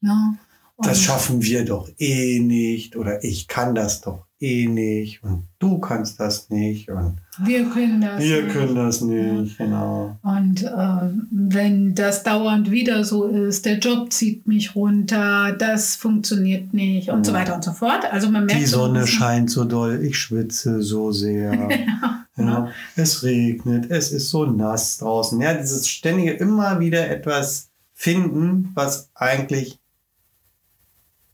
Ne? 0.00 0.38
Das 0.78 1.00
schaffen 1.02 1.42
wir 1.42 1.64
doch 1.64 1.88
eh 1.98 2.38
nicht. 2.40 2.96
Oder 2.96 3.24
ich 3.24 3.48
kann 3.48 3.74
das 3.74 4.02
doch 4.02 4.26
eh 4.38 4.66
nicht. 4.66 5.22
Und 5.22 5.44
du 5.58 5.78
kannst 5.78 6.20
das 6.20 6.50
nicht. 6.50 6.90
Und 6.90 7.16
Wir 7.42 7.64
können 7.70 8.02
das. 8.02 8.22
wir 8.22 8.42
nicht. 8.42 8.52
können 8.52 8.74
das 8.74 9.00
nicht. 9.00 9.56
Genau. 9.56 10.18
Und 10.22 10.62
ähm, 10.64 11.26
wenn 11.30 11.94
das 11.94 12.22
dauernd 12.24 12.70
wieder 12.70 13.04
so 13.04 13.24
ist, 13.26 13.64
der 13.64 13.78
Job 13.78 14.12
zieht 14.12 14.46
mich 14.46 14.74
runter, 14.74 15.56
das 15.58 15.96
funktioniert 15.96 16.74
nicht 16.74 17.08
und 17.08 17.24
so 17.24 17.32
Mhm. 17.32 17.36
weiter 17.36 17.54
und 17.54 17.64
so 17.64 17.72
fort. 17.72 18.04
Also 18.12 18.28
man 18.30 18.44
merkt 18.44 18.60
Die 18.60 18.66
so 18.66 18.80
Sonne 18.80 19.00
bisschen- 19.00 19.18
scheint 19.18 19.50
so 19.50 19.64
doll. 19.64 20.04
Ich 20.04 20.18
schwitze 20.18 20.82
so 20.82 21.10
sehr. 21.12 21.68
Ja, 22.38 22.68
es 22.96 23.22
regnet, 23.22 23.90
es 23.90 24.12
ist 24.12 24.28
so 24.28 24.44
nass 24.44 24.98
draußen. 24.98 25.40
Ja, 25.40 25.54
dieses 25.54 25.88
ständige 25.88 26.32
immer 26.32 26.80
wieder 26.80 27.08
etwas 27.08 27.70
finden, 27.94 28.72
was 28.74 29.08
eigentlich, 29.14 29.78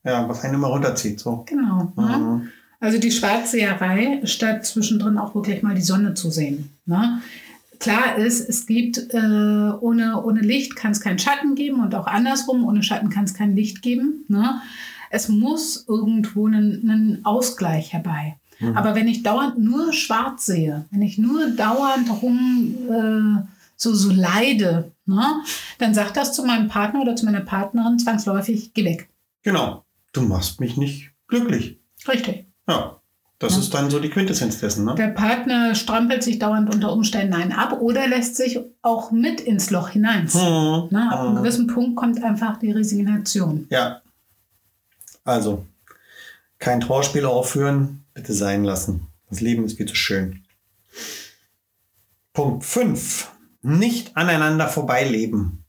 ja, 0.04 0.28
was 0.28 0.42
einen 0.44 0.54
immer 0.54 0.68
runterzieht. 0.68 1.20
So. 1.20 1.44
Genau. 1.46 1.92
Ne? 1.96 2.18
Mhm. 2.18 2.48
Also 2.80 2.98
die 2.98 3.12
Schwarzseherei, 3.12 4.20
statt 4.24 4.66
zwischendrin 4.66 5.16
auch 5.16 5.34
wirklich 5.34 5.62
mal 5.62 5.74
die 5.74 5.82
Sonne 5.82 6.14
zu 6.14 6.30
sehen. 6.30 6.70
Ne? 6.84 7.22
Klar 7.78 8.16
ist, 8.16 8.48
es 8.48 8.66
gibt 8.66 8.98
äh, 9.14 9.18
ohne, 9.80 10.22
ohne 10.22 10.40
Licht 10.40 10.74
kann 10.74 10.92
es 10.92 11.00
keinen 11.00 11.18
Schatten 11.18 11.54
geben 11.54 11.80
und 11.80 11.94
auch 11.94 12.06
andersrum, 12.06 12.64
ohne 12.64 12.82
Schatten 12.82 13.08
kann 13.08 13.24
es 13.24 13.34
kein 13.34 13.54
Licht 13.54 13.82
geben. 13.82 14.24
Ne? 14.28 14.60
Es 15.10 15.28
muss 15.28 15.84
irgendwo 15.88 16.46
einen, 16.46 16.90
einen 16.90 17.24
Ausgleich 17.24 17.92
herbei. 17.92 18.36
Mhm. 18.58 18.76
Aber 18.76 18.94
wenn 18.94 19.08
ich 19.08 19.22
dauernd 19.22 19.58
nur 19.58 19.92
schwarz 19.92 20.46
sehe, 20.46 20.86
wenn 20.90 21.02
ich 21.02 21.18
nur 21.18 21.50
dauernd 21.50 22.08
rum 22.22 22.76
äh, 22.88 23.48
so, 23.76 23.94
so 23.94 24.10
leide, 24.10 24.92
ne, 25.06 25.42
dann 25.78 25.94
sagt 25.94 26.16
das 26.16 26.32
zu 26.32 26.44
meinem 26.44 26.68
Partner 26.68 27.00
oder 27.00 27.16
zu 27.16 27.24
meiner 27.24 27.40
Partnerin 27.40 27.98
zwangsläufig, 27.98 28.72
geh 28.74 28.84
weg. 28.84 29.08
Genau. 29.42 29.84
Du 30.12 30.22
machst 30.22 30.60
mich 30.60 30.76
nicht 30.76 31.10
glücklich. 31.28 31.78
Richtig. 32.06 32.46
Ja. 32.68 32.98
Das 33.38 33.54
ja. 33.54 33.58
ist 33.58 33.74
dann 33.74 33.90
so 33.90 33.98
die 33.98 34.08
Quintessenz 34.08 34.60
dessen. 34.60 34.84
Ne? 34.84 34.94
Der 34.94 35.08
Partner 35.08 35.74
strampelt 35.74 36.22
sich 36.22 36.38
dauernd 36.38 36.72
unter 36.72 36.92
Umständen 36.92 37.34
einen 37.34 37.50
ab 37.50 37.80
oder 37.80 38.06
lässt 38.06 38.36
sich 38.36 38.60
auch 38.82 39.10
mit 39.10 39.40
ins 39.40 39.70
Loch 39.70 39.88
hineinziehen. 39.88 40.44
Hm. 40.44 40.88
Ne? 40.90 41.08
Ab 41.10 41.20
einem 41.20 41.36
hm. 41.36 41.42
gewissen 41.42 41.66
Punkt 41.66 41.96
kommt 41.96 42.22
einfach 42.22 42.58
die 42.58 42.70
Resignation. 42.70 43.66
Ja. 43.68 44.00
Also, 45.24 45.66
kein 46.60 46.80
Trauerspiel 46.80 47.24
aufführen, 47.24 48.04
bitte 48.14 48.32
sein 48.32 48.62
lassen. 48.62 49.08
Das 49.28 49.40
Leben 49.40 49.64
ist 49.64 49.76
viel 49.76 49.86
zu 49.86 49.96
schön. 49.96 50.44
Punkt 52.32 52.64
5. 52.64 53.28
Nicht 53.62 54.16
aneinander 54.16 54.68
vorbeileben. 54.68 55.61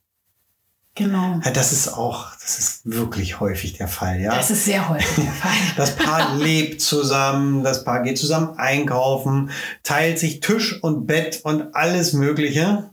Genau. 0.95 1.39
Das 1.53 1.71
ist 1.71 1.87
auch, 1.87 2.31
das 2.39 2.59
ist 2.59 2.81
wirklich 2.85 3.39
häufig 3.39 3.73
der 3.73 3.87
Fall, 3.87 4.21
ja. 4.21 4.35
Das 4.35 4.51
ist 4.51 4.65
sehr 4.65 4.89
häufig 4.89 5.23
der 5.23 5.33
Fall. 5.33 5.51
Das 5.75 5.95
Paar 5.95 6.35
lebt 6.35 6.81
zusammen, 6.81 7.63
das 7.63 7.83
Paar 7.83 8.03
geht 8.03 8.19
zusammen 8.19 8.57
einkaufen, 8.57 9.49
teilt 9.81 10.19
sich 10.19 10.39
Tisch 10.39 10.81
und 10.83 11.07
Bett 11.07 11.41
und 11.43 11.75
alles 11.75 12.13
Mögliche. 12.13 12.91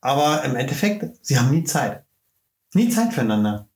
Aber 0.00 0.42
im 0.44 0.56
Endeffekt, 0.56 1.04
sie 1.20 1.38
haben 1.38 1.50
nie 1.50 1.64
Zeit. 1.64 2.04
Nie 2.72 2.88
Zeit 2.88 3.12
füreinander. 3.12 3.68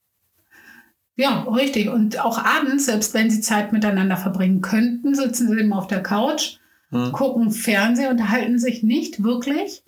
Ja, 1.17 1.43
richtig. 1.43 1.91
Und 1.91 2.19
auch 2.21 2.39
abends, 2.39 2.87
selbst 2.87 3.13
wenn 3.13 3.31
sie 3.31 3.43
Zeit 3.43 3.73
miteinander 3.73 4.17
verbringen 4.17 4.63
könnten, 4.63 5.15
sitzen 5.15 5.49
sie 5.49 5.59
eben 5.59 5.75
auf 5.75 5.89
der 5.89 6.03
Couch, 6.03 6.57
hm. 6.89 7.13
gucken 7.13 7.51
Fernsehen, 7.51 8.11
unterhalten 8.11 8.59
sich 8.59 8.83
nicht 8.83 9.23
wirklich 9.23 9.83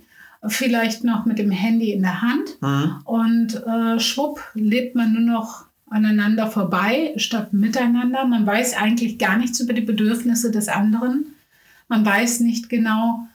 vielleicht 0.46 1.04
noch 1.04 1.24
mit 1.24 1.38
dem 1.38 1.50
Handy 1.50 1.92
in 1.92 2.02
der 2.02 2.22
Hand 2.22 2.60
mhm. 2.60 3.00
und 3.04 3.62
äh, 3.64 4.00
schwupp 4.00 4.40
lebt 4.54 4.94
man 4.94 5.12
nur 5.12 5.22
noch 5.22 5.66
aneinander 5.88 6.48
vorbei 6.48 7.12
statt 7.16 7.52
miteinander. 7.52 8.24
Man 8.24 8.46
weiß 8.46 8.76
eigentlich 8.76 9.18
gar 9.18 9.36
nichts 9.36 9.60
über 9.60 9.72
die 9.72 9.82
Bedürfnisse 9.82 10.50
des 10.50 10.68
anderen. 10.68 11.26
Man 11.88 12.04
weiß 12.04 12.40
nicht 12.40 12.68
genau, 12.68 13.26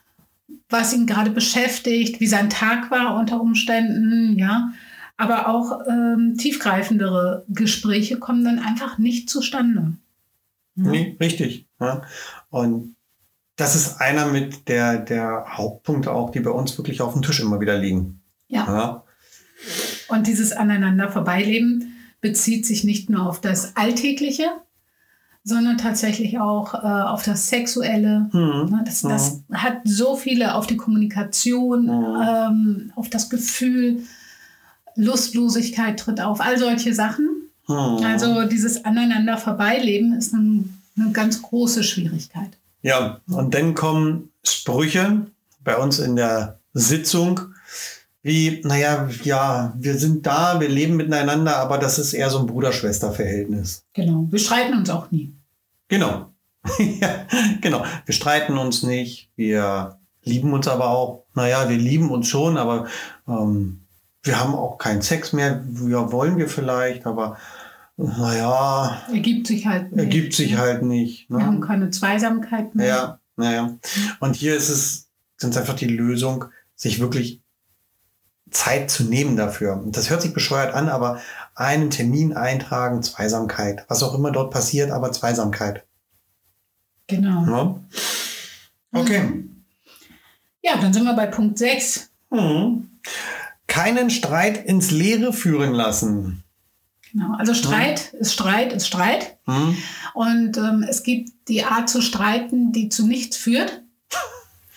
was 0.70 0.94
ihn 0.94 1.06
gerade 1.06 1.30
beschäftigt, 1.30 2.20
wie 2.20 2.28
sein 2.28 2.50
Tag 2.50 2.92
war 2.92 3.16
unter 3.16 3.40
Umständen, 3.40 4.38
ja. 4.38 4.72
Aber 5.16 5.50
auch 5.50 5.82
ähm, 5.88 6.36
tiefgreifendere 6.38 7.46
Gespräche 7.48 8.20
kommen 8.20 8.44
dann 8.44 8.60
einfach 8.60 8.98
nicht 8.98 9.30
zustande. 9.30 9.94
Ja. 10.76 10.92
Nee, 10.92 11.18
richtig. 11.20 11.66
Ja. 11.80 12.04
Und 12.50 12.96
das 13.58 13.76
ist 13.76 14.00
einer 14.00 14.28
mit 14.28 14.70
der, 14.70 15.00
der 15.00 15.46
Hauptpunkte 15.50 16.12
auch, 16.12 16.30
die 16.30 16.40
bei 16.40 16.52
uns 16.52 16.78
wirklich 16.78 17.02
auf 17.02 17.14
dem 17.14 17.24
Tisch 17.24 17.40
immer 17.40 17.60
wieder 17.60 17.78
liegen. 17.78 18.22
Ja. 18.48 18.66
ja. 18.68 19.04
Und 20.08 20.28
dieses 20.28 20.54
Aneinander 20.54 21.12
vorbeileben 21.12 21.96
bezieht 22.22 22.66
sich 22.66 22.84
nicht 22.84 23.10
nur 23.10 23.28
auf 23.28 23.42
das 23.42 23.76
Alltägliche, 23.76 24.50
sondern 25.44 25.78
tatsächlich 25.78 26.40
auch 26.40 26.76
äh, 26.76 26.78
auf 26.78 27.24
das 27.24 27.50
Sexuelle. 27.50 28.30
Mhm. 28.32 28.82
Das, 28.86 29.02
das 29.02 29.42
mhm. 29.48 29.64
hat 29.64 29.78
so 29.86 30.16
viele 30.16 30.54
auf 30.54 30.68
die 30.68 30.78
Kommunikation, 30.78 31.86
mhm. 31.86 32.22
ähm, 32.28 32.94
auf 32.96 33.10
das 33.10 33.30
Gefühl, 33.30 34.04
Lustlosigkeit 34.96 36.00
tritt 36.00 36.22
auf, 36.22 36.42
all 36.42 36.60
solche 36.60 36.94
Sachen. 36.94 37.28
Mhm. 37.68 38.04
Also 38.04 38.44
dieses 38.44 38.86
Aneinander 38.86 39.38
vorbeileben 39.38 40.14
ist 40.14 40.34
ein, 40.34 40.78
eine 40.96 41.12
ganz 41.12 41.42
große 41.42 41.84
Schwierigkeit. 41.84 42.52
Ja, 42.82 43.22
und 43.28 43.54
dann 43.54 43.74
kommen 43.74 44.32
Sprüche 44.44 45.26
bei 45.64 45.78
uns 45.78 46.00
in 46.00 46.16
der 46.16 46.60
Sitzung, 46.74 47.42
wie, 48.22 48.62
naja, 48.66 49.10
ja, 49.24 49.74
wir 49.78 49.98
sind 49.98 50.26
da, 50.26 50.60
wir 50.60 50.68
leben 50.68 50.98
miteinander, 50.98 51.58
aber 51.58 51.78
das 51.78 51.98
ist 51.98 52.14
eher 52.14 52.30
so 52.30 52.40
ein 52.40 52.46
Bruder-Schwester-Verhältnis. 52.46 53.86
Genau, 53.94 54.28
wir 54.30 54.40
streiten 54.40 54.78
uns 54.78 54.90
auch 54.90 55.12
nie. 55.12 55.34
Genau. 55.88 56.28
ja, 56.78 57.26
genau. 57.62 57.86
Wir 58.06 58.14
streiten 58.14 58.58
uns 58.58 58.84
nicht, 58.84 59.30
wir 59.36 59.98
lieben 60.24 60.54
uns 60.54 60.68
aber 60.68 60.90
auch. 60.90 61.24
Naja, 61.36 61.70
wir 61.70 61.78
lieben 61.78 62.12
uns 62.12 62.28
schon, 62.28 62.58
aber 62.58 62.88
ähm, 63.28 63.82
wir 64.24 64.40
haben 64.40 64.56
auch 64.56 64.78
keinen 64.78 65.02
Sex 65.02 65.32
mehr. 65.32 65.64
Ja, 65.88 66.12
wollen 66.12 66.38
wir 66.38 66.50
vielleicht, 66.50 67.06
aber 67.06 67.38
naja. 67.98 69.02
Ergibt 69.12 69.48
sich 69.48 69.66
halt 69.66 69.92
nicht. 69.92 70.04
Ergibt 70.04 70.34
sich 70.34 70.58
halt 70.58 70.84
nicht. 70.84 71.30
Ne? 71.30 71.40
Wir 71.40 71.46
haben 71.46 71.62
keine 71.62 71.90
Zweisamkeit 71.90 72.76
mehr. 72.76 72.88
Ja, 72.88 73.20
naja. 73.36 73.78
Und 74.20 74.36
hier 74.36 74.56
ist 74.56 74.70
es, 74.70 75.10
sind 75.38 75.52
es 75.52 75.58
einfach 75.58 75.76
die 75.76 75.88
Lösung, 75.88 76.46
sich 76.76 77.00
wirklich 77.00 77.42
Zeit 78.52 78.90
zu 78.90 79.04
nehmen 79.04 79.36
dafür. 79.36 79.74
Und 79.74 79.98
das 79.98 80.10
hört 80.10 80.22
sich 80.22 80.34
bescheuert 80.34 80.74
an, 80.74 80.90
aber 80.90 81.20
einen 81.56 81.90
Termin 81.90 82.34
eintragen, 82.34 83.02
Zweisamkeit. 83.02 83.86
Was 83.88 84.04
auch 84.04 84.14
immer 84.14 84.32
dort 84.32 84.54
passiert, 84.54 84.92
aber 84.92 85.12
Zweisamkeit. 85.12 85.84
Genau. 87.08 87.46
Ja? 87.46 89.00
Okay. 89.00 89.22
Mhm. 89.22 89.64
Ja, 90.62 90.78
dann 90.78 90.94
sind 90.94 91.04
wir 91.06 91.14
bei 91.14 91.28
Punkt 91.28 91.58
6. 91.58 92.10
Mhm. 92.30 92.90
Keinen 93.68 94.10
Streit 94.10 94.66
ins 94.66 94.92
Leere 94.92 95.34
führen 95.34 95.74
lassen. 95.74 96.44
Genau. 97.18 97.36
Also 97.38 97.54
Streit 97.54 98.14
mhm. 98.14 98.20
ist 98.20 98.34
Streit 98.34 98.74
ist 98.74 98.88
Streit. 98.88 99.38
Mhm. 99.48 99.78
Und 100.14 100.58
ähm, 100.58 100.86
es 100.88 101.04
gibt 101.04 101.32
die 101.48 101.64
Art 101.64 101.90
zu 101.90 102.02
streiten, 102.02 102.72
die 102.72 102.90
zu 102.90 103.08
nichts 103.08 103.38
führt. 103.38 103.82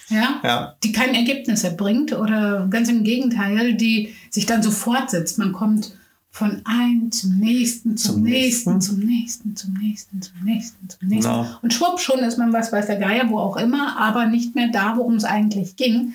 Ja? 0.08 0.40
ja? 0.42 0.76
Die 0.82 0.92
kein 0.92 1.14
Ergebnis 1.14 1.64
erbringt 1.64 2.12
oder 2.12 2.66
ganz 2.70 2.88
im 2.88 3.04
Gegenteil, 3.04 3.74
die 3.74 4.14
sich 4.30 4.46
dann 4.46 4.62
so 4.62 4.70
fortsetzt. 4.70 5.38
Man 5.38 5.52
kommt 5.52 5.92
von 6.32 6.62
einem 6.64 7.12
zum 7.12 7.38
nächsten, 7.38 7.96
zum, 7.96 8.16
zum 8.16 8.22
nächsten, 8.22 8.74
nächsten, 8.74 8.80
zum 8.80 9.04
nächsten, 9.04 9.56
zum 9.56 9.74
nächsten, 9.74 10.20
zum 10.20 10.44
nächsten, 10.44 10.88
zum 10.88 11.08
nächsten. 11.08 11.30
Genau. 11.30 11.46
Und 11.62 11.74
schwupp, 11.74 12.00
schon 12.00 12.20
ist 12.20 12.38
man 12.38 12.52
was 12.52 12.72
weiß 12.72 12.86
der 12.86 12.98
Geier, 12.98 13.28
wo 13.28 13.38
auch 13.38 13.56
immer, 13.56 13.98
aber 14.00 14.26
nicht 14.26 14.54
mehr 14.54 14.68
da, 14.68 14.96
worum 14.96 15.14
es 15.14 15.24
eigentlich 15.24 15.76
ging. 15.76 16.14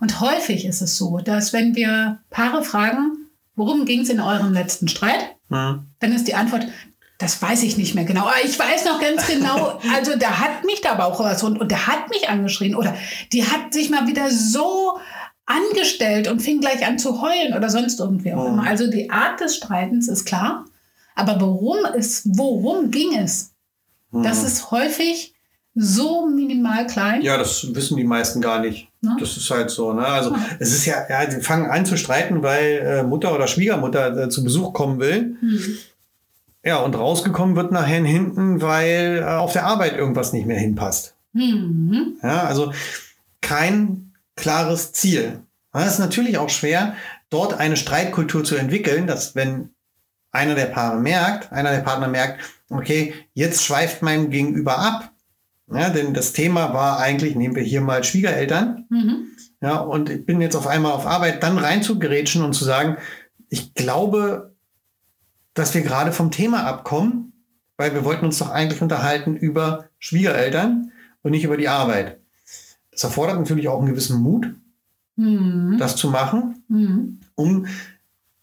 Und 0.00 0.20
häufig 0.20 0.64
ist 0.64 0.80
es 0.80 0.96
so, 0.96 1.18
dass 1.18 1.52
wenn 1.52 1.74
wir 1.74 2.18
Paare 2.30 2.62
fragen, 2.62 3.12
worum 3.54 3.86
ging 3.86 4.00
es 4.00 4.10
in 4.10 4.20
eurem 4.20 4.52
letzten 4.52 4.88
Streit? 4.88 5.35
Mhm. 5.48 5.86
Dann 6.00 6.12
ist 6.12 6.28
die 6.28 6.34
Antwort, 6.34 6.66
das 7.18 7.40
weiß 7.40 7.62
ich 7.62 7.76
nicht 7.76 7.94
mehr 7.94 8.04
genau. 8.04 8.22
Aber 8.22 8.44
ich 8.44 8.58
weiß 8.58 8.84
noch 8.84 9.00
ganz 9.00 9.26
genau, 9.26 9.80
also 9.94 10.16
da 10.16 10.38
hat 10.38 10.64
mich 10.64 10.80
da 10.80 10.92
aber 10.92 11.06
auch 11.06 11.20
was 11.20 11.42
und, 11.42 11.60
und 11.60 11.70
der 11.70 11.86
hat 11.86 12.10
mich 12.10 12.28
angeschrien 12.28 12.74
oder 12.74 12.94
die 13.32 13.44
hat 13.44 13.72
sich 13.72 13.90
mal 13.90 14.06
wieder 14.06 14.30
so 14.30 14.98
angestellt 15.46 16.28
und 16.28 16.40
fing 16.40 16.60
gleich 16.60 16.84
an 16.84 16.98
zu 16.98 17.22
heulen 17.22 17.54
oder 17.54 17.70
sonst 17.70 18.00
irgendwie 18.00 18.32
auch 18.32 18.46
immer. 18.46 18.64
Also 18.66 18.90
die 18.90 19.10
Art 19.10 19.40
des 19.40 19.56
Streitens 19.56 20.08
ist 20.08 20.24
klar, 20.24 20.64
aber 21.14 21.40
worum 21.40 21.78
es, 21.96 22.22
worum 22.26 22.90
ging 22.90 23.16
es? 23.16 23.52
Das 24.12 24.42
ist 24.42 24.70
häufig 24.70 25.34
so 25.74 26.26
minimal 26.26 26.86
klein. 26.86 27.20
Ja, 27.22 27.36
das 27.36 27.74
wissen 27.74 27.96
die 27.96 28.04
meisten 28.04 28.40
gar 28.40 28.60
nicht. 28.60 28.88
Ne? 29.06 29.16
Das 29.18 29.36
ist 29.36 29.50
halt 29.50 29.70
so. 29.70 29.92
Ne? 29.92 30.06
Also 30.06 30.32
ja. 30.32 30.38
es 30.58 30.72
ist 30.72 30.84
ja, 30.84 31.06
ja, 31.08 31.24
die 31.24 31.40
fangen 31.40 31.70
an 31.70 31.86
zu 31.86 31.96
streiten, 31.96 32.42
weil 32.42 32.78
äh, 32.78 33.02
Mutter 33.02 33.34
oder 33.34 33.46
Schwiegermutter 33.46 34.24
äh, 34.24 34.28
zu 34.28 34.44
Besuch 34.44 34.72
kommen 34.72 35.00
will. 35.00 35.36
Mhm. 35.40 35.78
Ja, 36.64 36.78
und 36.78 36.98
rausgekommen 36.98 37.54
wird 37.56 37.72
nachher 37.72 38.04
hinten, 38.04 38.60
weil 38.60 39.22
äh, 39.22 39.24
auf 39.24 39.52
der 39.52 39.66
Arbeit 39.66 39.96
irgendwas 39.96 40.32
nicht 40.32 40.46
mehr 40.46 40.58
hinpasst. 40.58 41.14
Mhm. 41.32 42.18
Ja, 42.22 42.42
also 42.44 42.72
kein 43.40 44.12
klares 44.34 44.92
Ziel. 44.92 45.40
Es 45.72 45.92
ist 45.92 45.98
natürlich 45.98 46.38
auch 46.38 46.48
schwer, 46.48 46.94
dort 47.30 47.54
eine 47.54 47.76
Streitkultur 47.76 48.44
zu 48.44 48.56
entwickeln, 48.56 49.06
dass 49.06 49.34
wenn 49.34 49.70
einer 50.32 50.54
der 50.54 50.66
Paare 50.66 50.98
merkt, 50.98 51.52
einer 51.52 51.70
der 51.70 51.80
Partner 51.80 52.08
merkt, 52.08 52.40
okay, 52.68 53.14
jetzt 53.34 53.64
schweift 53.64 54.02
mein 54.02 54.30
Gegenüber 54.30 54.78
ab, 54.78 55.10
ja, 55.72 55.90
denn 55.90 56.14
das 56.14 56.32
Thema 56.32 56.72
war 56.74 56.98
eigentlich, 56.98 57.34
nehmen 57.34 57.56
wir 57.56 57.62
hier 57.62 57.80
mal 57.80 58.04
Schwiegereltern. 58.04 58.86
Mhm. 58.88 59.26
Ja, 59.60 59.78
und 59.78 60.10
ich 60.10 60.24
bin 60.24 60.40
jetzt 60.40 60.54
auf 60.54 60.66
einmal 60.66 60.92
auf 60.92 61.06
Arbeit, 61.06 61.42
dann 61.42 61.58
reinzugerätschen 61.58 62.42
und 62.42 62.52
zu 62.52 62.64
sagen, 62.64 62.98
ich 63.48 63.74
glaube, 63.74 64.54
dass 65.54 65.74
wir 65.74 65.82
gerade 65.82 66.12
vom 66.12 66.30
Thema 66.30 66.64
abkommen, 66.64 67.32
weil 67.76 67.94
wir 67.94 68.04
wollten 68.04 68.26
uns 68.26 68.38
doch 68.38 68.50
eigentlich 68.50 68.82
unterhalten 68.82 69.36
über 69.36 69.88
Schwiegereltern 69.98 70.92
und 71.22 71.30
nicht 71.32 71.44
über 71.44 71.56
die 71.56 71.68
Arbeit. 71.68 72.20
Das 72.92 73.04
erfordert 73.04 73.38
natürlich 73.38 73.68
auch 73.68 73.78
einen 73.78 73.88
gewissen 73.88 74.20
Mut, 74.20 74.54
mhm. 75.16 75.76
das 75.78 75.96
zu 75.96 76.08
machen, 76.08 76.64
mhm. 76.68 77.20
um 77.34 77.66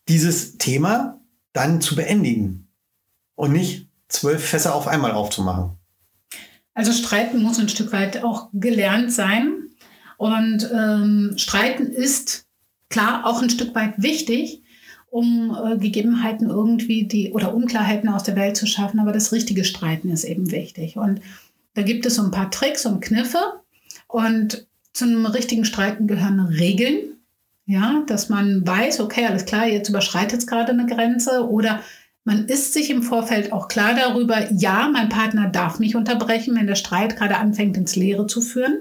dieses 0.08 0.58
Thema 0.58 1.20
dann 1.54 1.80
zu 1.80 1.96
beendigen 1.96 2.68
und 3.36 3.54
nicht 3.54 3.90
zwölf 4.10 4.44
Fässer 4.44 4.76
auf 4.76 4.88
einmal 4.88 5.12
aufzumachen. 5.12 5.78
Also 6.74 6.92
Streiten 6.92 7.42
muss 7.42 7.60
ein 7.60 7.70
Stück 7.70 7.92
weit 7.92 8.24
auch 8.24 8.50
gelernt 8.54 9.12
sein. 9.12 9.54
Und 10.18 10.70
ähm, 10.74 11.34
Streiten 11.38 11.88
ist 11.88 12.46
klar 12.90 13.26
auch 13.26 13.42
ein 13.42 13.50
Stück 13.50 13.76
weit 13.76 13.94
wichtig, 13.98 14.62
um 15.10 15.56
äh, 15.56 15.78
Gegebenheiten 15.78 16.50
irgendwie 16.50 17.06
die 17.06 17.32
oder 17.34 17.54
Unklarheiten 17.54 18.10
aus 18.10 18.24
der 18.24 18.36
Welt 18.36 18.58
zu 18.58 18.66
schaffen. 18.66 19.00
Aber 19.00 19.12
das 19.12 19.32
richtige 19.32 19.66
Streiten 19.66 20.10
ist 20.10 20.24
eben 20.24 20.52
wichtig. 20.52 20.98
Und 20.98 21.22
Da 21.76 21.82
gibt 21.82 22.06
es 22.06 22.16
so 22.16 22.24
ein 22.24 22.32
paar 22.32 22.52
Tricks 22.52 22.86
und 22.86 23.02
Kniffe. 23.02 23.40
Und 24.08 24.68
zu 24.94 25.06
einem 25.06 25.26
richtigen 25.26 25.66
Streiten 25.66 26.08
gehören 26.08 26.40
Regeln. 26.40 27.18
Ja, 27.66 28.04
dass 28.08 28.30
man 28.30 28.68
weiß, 28.68 29.00
okay, 29.00 29.26
alles 29.26 29.46
klar, 29.46 29.68
jetzt 29.68 29.88
überschreitet 29.90 30.40
es 30.42 30.48
gerade 30.48 30.74
eine 30.74 30.86
Grenze 30.86 31.48
oder 31.50 31.80
man 32.24 32.46
ist 32.46 32.74
sich 32.74 32.90
im 32.90 33.04
Vorfeld 33.04 33.52
auch 33.52 33.68
klar 33.68 33.96
darüber, 33.96 34.52
ja, 34.54 34.90
mein 34.92 35.10
Partner 35.10 35.50
darf 35.50 35.80
mich 35.80 35.96
unterbrechen, 35.96 36.56
wenn 36.56 36.68
der 36.68 36.76
Streit 36.76 37.18
gerade 37.18 37.38
anfängt, 37.38 37.76
ins 37.76 37.96
Leere 37.96 38.28
zu 38.28 38.42
führen. 38.42 38.78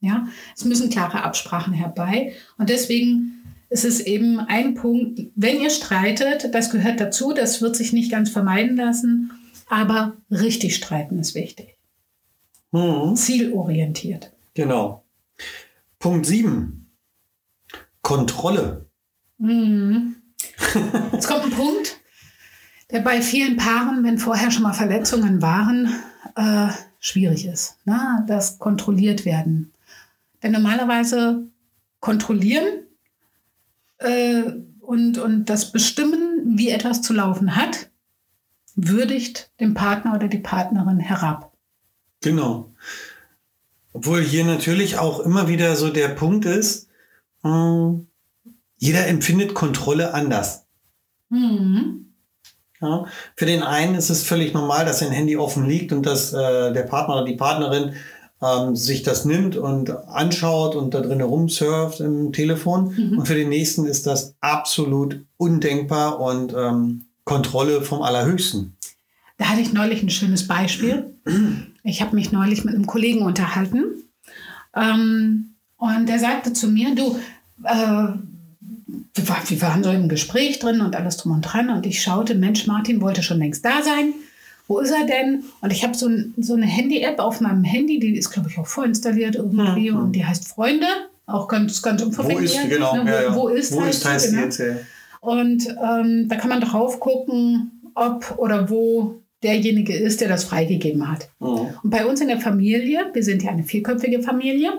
Ja, 0.00 0.28
es 0.56 0.64
müssen 0.64 0.90
klare 0.90 1.22
Absprachen 1.22 1.74
herbei. 1.74 2.32
Und 2.56 2.70
deswegen 2.70 3.42
ist 3.68 3.84
es 3.84 4.00
eben 4.00 4.38
ein 4.38 4.74
Punkt, 4.74 5.20
wenn 5.34 5.60
ihr 5.60 5.70
streitet, 5.70 6.54
das 6.54 6.70
gehört 6.70 7.00
dazu, 7.00 7.32
das 7.32 7.60
wird 7.60 7.76
sich 7.76 7.92
nicht 7.92 8.10
ganz 8.10 8.30
vermeiden 8.30 8.76
lassen, 8.76 9.32
aber 9.68 10.16
richtig 10.30 10.76
streiten 10.76 11.18
ist 11.18 11.34
wichtig. 11.34 11.76
Mhm. 12.72 13.16
Zielorientiert. 13.16 14.32
Genau. 14.54 15.04
Punkt 15.98 16.26
7. 16.26 16.90
Kontrolle. 18.02 18.86
Mhm. 19.38 20.16
Jetzt 21.12 21.26
kommt 21.26 21.44
ein 21.44 21.50
Punkt, 21.50 21.97
der 22.90 23.00
bei 23.00 23.20
vielen 23.20 23.56
Paaren, 23.56 24.02
wenn 24.04 24.18
vorher 24.18 24.50
schon 24.50 24.62
mal 24.62 24.72
Verletzungen 24.72 25.42
waren, 25.42 25.94
äh, 26.36 26.68
schwierig 27.00 27.46
ist. 27.46 27.76
Ne? 27.84 28.24
Das 28.26 28.58
kontrolliert 28.58 29.24
werden. 29.24 29.72
Denn 30.42 30.52
normalerweise 30.52 31.46
kontrollieren 32.00 32.86
äh, 33.98 34.42
und, 34.80 35.18
und 35.18 35.46
das 35.46 35.72
Bestimmen, 35.72 36.56
wie 36.56 36.70
etwas 36.70 37.02
zu 37.02 37.12
laufen 37.12 37.56
hat, 37.56 37.90
würdigt 38.74 39.50
den 39.60 39.74
Partner 39.74 40.14
oder 40.14 40.28
die 40.28 40.38
Partnerin 40.38 41.00
herab. 41.00 41.52
Genau. 42.20 42.72
Obwohl 43.92 44.22
hier 44.22 44.44
natürlich 44.44 44.98
auch 44.98 45.20
immer 45.20 45.48
wieder 45.48 45.76
so 45.76 45.90
der 45.90 46.08
Punkt 46.08 46.44
ist, 46.44 46.88
äh, 47.44 47.90
jeder 48.78 49.06
empfindet 49.08 49.54
Kontrolle 49.54 50.14
anders. 50.14 50.66
Mhm. 51.28 52.07
Ja, 52.80 53.06
für 53.34 53.46
den 53.46 53.62
einen 53.62 53.94
ist 53.96 54.08
es 54.08 54.22
völlig 54.22 54.54
normal, 54.54 54.84
dass 54.84 55.00
sein 55.00 55.10
Handy 55.10 55.36
offen 55.36 55.66
liegt 55.66 55.92
und 55.92 56.06
dass 56.06 56.32
äh, 56.32 56.72
der 56.72 56.84
Partner 56.84 57.16
oder 57.16 57.24
die 57.24 57.36
Partnerin 57.36 57.94
ähm, 58.40 58.76
sich 58.76 59.02
das 59.02 59.24
nimmt 59.24 59.56
und 59.56 59.90
anschaut 60.08 60.76
und 60.76 60.94
da 60.94 61.00
drin 61.00 61.20
rumsurft 61.20 62.00
im 62.00 62.32
Telefon. 62.32 62.94
Mhm. 62.96 63.18
Und 63.18 63.26
für 63.26 63.34
den 63.34 63.48
nächsten 63.48 63.84
ist 63.84 64.06
das 64.06 64.34
absolut 64.40 65.20
undenkbar 65.36 66.20
und 66.20 66.54
ähm, 66.56 67.06
Kontrolle 67.24 67.82
vom 67.82 68.02
Allerhöchsten. 68.02 68.76
Da 69.38 69.46
hatte 69.46 69.60
ich 69.60 69.72
neulich 69.72 70.02
ein 70.02 70.10
schönes 70.10 70.46
Beispiel. 70.46 71.14
Ich 71.84 72.00
habe 72.00 72.14
mich 72.16 72.32
neulich 72.32 72.64
mit 72.64 72.74
einem 72.74 72.86
Kollegen 72.86 73.22
unterhalten. 73.22 73.84
Ähm, 74.74 75.54
und 75.76 76.08
der 76.08 76.18
sagte 76.18 76.52
zu 76.52 76.68
mir, 76.68 76.94
du, 76.94 77.18
äh, 77.64 78.08
wir, 79.18 79.28
war, 79.28 79.38
wir 79.46 79.62
waren 79.62 79.84
so 79.84 79.90
im 79.90 80.08
Gespräch 80.08 80.58
drin 80.58 80.80
und 80.80 80.96
alles 80.96 81.18
drum 81.18 81.32
und 81.32 81.42
dran. 81.42 81.70
Und 81.70 81.84
ich 81.84 82.00
schaute, 82.02 82.34
Mensch, 82.34 82.66
Martin 82.66 83.00
wollte 83.00 83.22
schon 83.22 83.38
längst 83.38 83.64
da 83.64 83.82
sein. 83.82 84.14
Wo 84.66 84.78
ist 84.78 84.90
er 84.90 85.06
denn? 85.06 85.44
Und 85.60 85.72
ich 85.72 85.82
habe 85.82 85.94
so, 85.94 86.06
ein, 86.08 86.34
so 86.36 86.54
eine 86.54 86.66
Handy-App 86.66 87.18
auf 87.18 87.40
meinem 87.40 87.64
Handy, 87.64 87.98
die 87.98 88.16
ist, 88.16 88.30
glaube 88.30 88.48
ich, 88.50 88.58
auch 88.58 88.66
vorinstalliert 88.66 89.34
irgendwie. 89.36 89.90
Mhm. 89.90 89.98
Und 89.98 90.12
die 90.12 90.24
heißt 90.24 90.48
Freunde. 90.48 90.86
Auch 91.26 91.48
ganz, 91.48 91.82
ganz 91.82 92.00
Wo 92.00 92.06
unverfänglich. 92.06 92.54
ist, 92.56 92.70
genau, 92.70 92.96
Ne, 92.96 93.04
wo, 93.04 93.08
ja, 93.08 93.22
ja. 93.22 93.34
wo 93.34 93.48
ist, 93.48 93.74
wo 93.74 93.82
heißt 93.82 94.00
ist 94.00 94.08
heißt 94.08 94.30
genau. 94.30 94.42
jetzt? 94.44 94.58
Ja. 94.58 94.76
Und 95.20 95.68
ähm, 95.68 96.28
da 96.28 96.36
kann 96.36 96.48
man 96.48 96.60
drauf 96.60 97.00
gucken, 97.00 97.90
ob 97.94 98.38
oder 98.38 98.70
wo 98.70 99.20
derjenige 99.42 99.94
ist, 99.94 100.20
der 100.20 100.28
das 100.28 100.44
freigegeben 100.44 101.10
hat. 101.10 101.28
Mhm. 101.40 101.68
Und 101.82 101.90
bei 101.90 102.06
uns 102.06 102.20
in 102.20 102.28
der 102.28 102.40
Familie, 102.40 103.06
wir 103.12 103.22
sind 103.22 103.42
ja 103.42 103.50
eine 103.50 103.64
vierköpfige 103.64 104.22
Familie, 104.22 104.72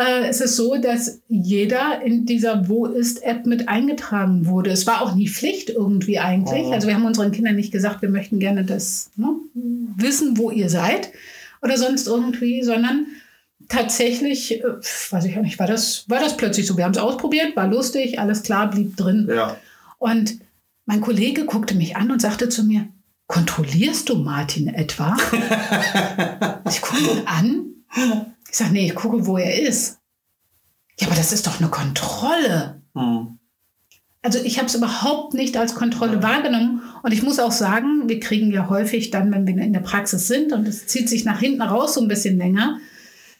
äh, 0.00 0.30
ist 0.30 0.40
es 0.40 0.56
so, 0.56 0.76
dass 0.76 1.20
jeder 1.28 2.00
in 2.02 2.24
dieser 2.24 2.68
Wo 2.68 2.86
ist-App 2.86 3.46
mit 3.46 3.68
eingetragen 3.68 4.46
wurde. 4.46 4.70
Es 4.70 4.86
war 4.86 5.02
auch 5.02 5.14
nie 5.14 5.28
Pflicht 5.28 5.68
irgendwie 5.68 6.18
eigentlich. 6.18 6.66
Mhm. 6.66 6.72
Also 6.72 6.88
wir 6.88 6.94
haben 6.94 7.04
unseren 7.04 7.32
Kindern 7.32 7.56
nicht 7.56 7.72
gesagt, 7.72 8.00
wir 8.00 8.08
möchten 8.08 8.38
gerne 8.38 8.64
das 8.64 9.10
ne, 9.16 9.28
wissen, 9.54 10.38
wo 10.38 10.50
ihr 10.50 10.70
seid 10.70 11.10
oder 11.60 11.76
sonst 11.76 12.06
irgendwie, 12.06 12.62
sondern 12.62 13.06
tatsächlich, 13.68 14.64
äh, 14.64 14.64
weiß 15.10 15.24
ich 15.26 15.36
auch 15.36 15.42
nicht, 15.42 15.58
war 15.58 15.66
das, 15.66 16.08
war 16.08 16.20
das 16.20 16.36
plötzlich 16.36 16.66
so. 16.66 16.76
Wir 16.76 16.84
haben 16.84 16.92
es 16.92 16.98
ausprobiert, 16.98 17.54
war 17.54 17.66
lustig, 17.66 18.18
alles 18.18 18.42
klar, 18.42 18.70
blieb 18.70 18.96
drin. 18.96 19.28
ja. 19.30 19.56
Und 19.98 20.38
mein 20.86 21.02
Kollege 21.02 21.44
guckte 21.44 21.74
mich 21.74 21.96
an 21.96 22.10
und 22.10 22.22
sagte 22.22 22.48
zu 22.48 22.64
mir, 22.64 22.88
kontrollierst 23.26 24.08
du 24.08 24.16
Martin 24.16 24.68
etwa? 24.68 25.14
ich 26.68 26.80
gucke 26.80 27.02
ihn 27.02 27.26
an. 27.26 27.66
Ich 28.50 28.56
sage, 28.56 28.72
nee, 28.72 28.86
ich 28.86 28.94
gucke, 28.94 29.26
wo 29.26 29.38
er 29.38 29.60
ist. 29.60 29.98
Ja, 30.98 31.06
aber 31.06 31.16
das 31.16 31.32
ist 31.32 31.46
doch 31.46 31.60
eine 31.60 31.70
Kontrolle. 31.70 32.82
Mhm. 32.94 33.38
Also 34.22 34.38
ich 34.38 34.58
habe 34.58 34.66
es 34.66 34.74
überhaupt 34.74 35.32
nicht 35.32 35.56
als 35.56 35.74
Kontrolle 35.74 36.22
wahrgenommen. 36.22 36.82
Und 37.02 37.12
ich 37.12 37.22
muss 37.22 37.38
auch 37.38 37.52
sagen, 37.52 38.08
wir 38.08 38.20
kriegen 38.20 38.50
ja 38.50 38.68
häufig 38.68 39.10
dann, 39.10 39.32
wenn 39.32 39.46
wir 39.46 39.56
in 39.56 39.72
der 39.72 39.80
Praxis 39.80 40.28
sind 40.28 40.52
und 40.52 40.68
es 40.68 40.86
zieht 40.86 41.08
sich 41.08 41.24
nach 41.24 41.40
hinten 41.40 41.62
raus 41.62 41.94
so 41.94 42.02
ein 42.02 42.08
bisschen 42.08 42.36
länger, 42.36 42.78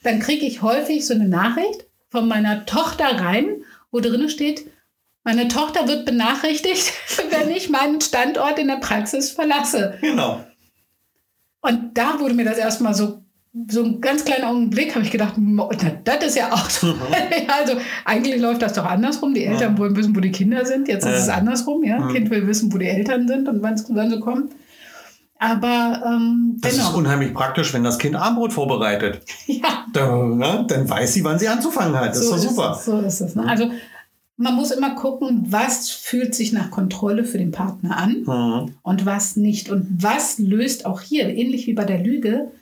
dann 0.03 0.21
kriege 0.21 0.47
ich 0.47 0.63
häufig 0.63 1.07
so 1.07 1.13
eine 1.13 1.29
Nachricht 1.29 1.85
von 2.09 2.27
meiner 2.27 2.65
Tochter 2.65 3.21
rein, 3.21 3.63
wo 3.91 4.01
drin 4.01 4.31
steht, 4.31 4.71
meine 5.23 5.49
Tochter 5.49 5.87
wird 5.87 6.07
benachrichtigt, 6.07 6.93
wenn 7.31 7.51
ich 7.51 7.69
meinen 7.69 8.01
Standort 8.01 8.59
in 8.59 8.69
der 8.69 8.77
Praxis 8.77 9.31
verlasse. 9.31 9.99
Genau. 10.01 10.45
Und 11.61 11.99
da 11.99 12.19
wurde 12.21 12.35
mir 12.35 12.47
das 12.47 12.57
erstmal 12.57 12.95
so, 12.95 13.23
so 13.69 13.83
ein 13.83 14.01
ganz 14.01 14.25
kleiner 14.25 14.49
Augenblick, 14.51 14.95
habe 14.95 15.05
ich 15.05 15.11
gedacht, 15.11 15.35
na, 15.37 15.69
das 16.05 16.25
ist 16.25 16.37
ja 16.37 16.53
auch 16.53 16.71
so. 16.71 16.87
Mhm. 16.89 17.01
also 17.49 17.75
eigentlich 18.05 18.41
läuft 18.41 18.63
das 18.63 18.75
doch 18.75 18.85
andersrum. 18.85 19.35
Die 19.35 19.45
Eltern 19.45 19.73
Ja. 19.75 19.79
wollen 19.79 19.97
wissen, 19.97 20.15
wo 20.15 20.21
die 20.21 20.31
Kinder 20.31 20.65
sind. 20.65 20.87
Jetzt 20.89 21.05
ist 21.05 21.11
Ja. 21.13 21.19
es 21.19 21.29
andersrum. 21.29 21.83
Ja? 21.83 21.99
Mhm. 21.99 22.13
Kind 22.13 22.31
will 22.31 22.47
wissen, 22.47 22.73
wo 22.73 22.79
die 22.79 22.87
Eltern 22.87 23.27
sind 23.27 23.49
und 23.49 23.63
wann 23.63 23.75
es 23.75 23.87
wann 23.89 24.11
sie 24.11 24.21
kommen. 24.21 24.51
Aber 25.39 26.03
ähm, 26.07 26.59
Das 26.61 26.75
ist 26.77 26.95
unheimlich 26.95 27.33
praktisch, 27.33 27.73
wenn 27.73 27.83
das 27.83 27.99
Kind 27.99 28.15
Armbrot 28.15 28.53
vorbereitet. 28.53 29.23
ja, 29.47 29.87
Da, 29.93 30.15
ne, 30.17 30.65
dann 30.69 30.89
weiß 30.89 31.15
sie, 31.15 31.25
wann 31.25 31.39
sie 31.39 31.49
anzufangen 31.49 31.95
hat. 31.97 32.11
Das 32.11 32.27
so 32.29 32.35
ist 32.35 32.45
doch 32.45 32.51
super. 32.51 32.77
Es, 32.79 32.85
so 32.85 32.99
ist 33.01 33.21
es. 33.21 33.35
Ne? 33.35 33.49
Also 33.49 33.71
man 34.37 34.55
muss 34.55 34.71
immer 34.71 34.95
gucken, 34.95 35.47
was 35.49 35.91
fühlt 35.91 36.35
sich 36.35 36.53
nach 36.53 36.71
Kontrolle 36.71 37.25
für 37.25 37.39
den 37.39 37.51
Partner 37.53 37.97
an 37.97 38.23
Mhm. 38.27 38.75
und 38.83 39.07
was 39.07 39.37
nicht. 39.37 39.71
Und 39.71 39.87
was 40.03 40.39
löst 40.39 40.85
auch 40.87 41.01
hier, 41.01 41.29
ähnlich 41.35 41.67
wie 41.67 41.73
bei 41.75 41.85
der 41.85 41.99
Lüge, 41.99 42.53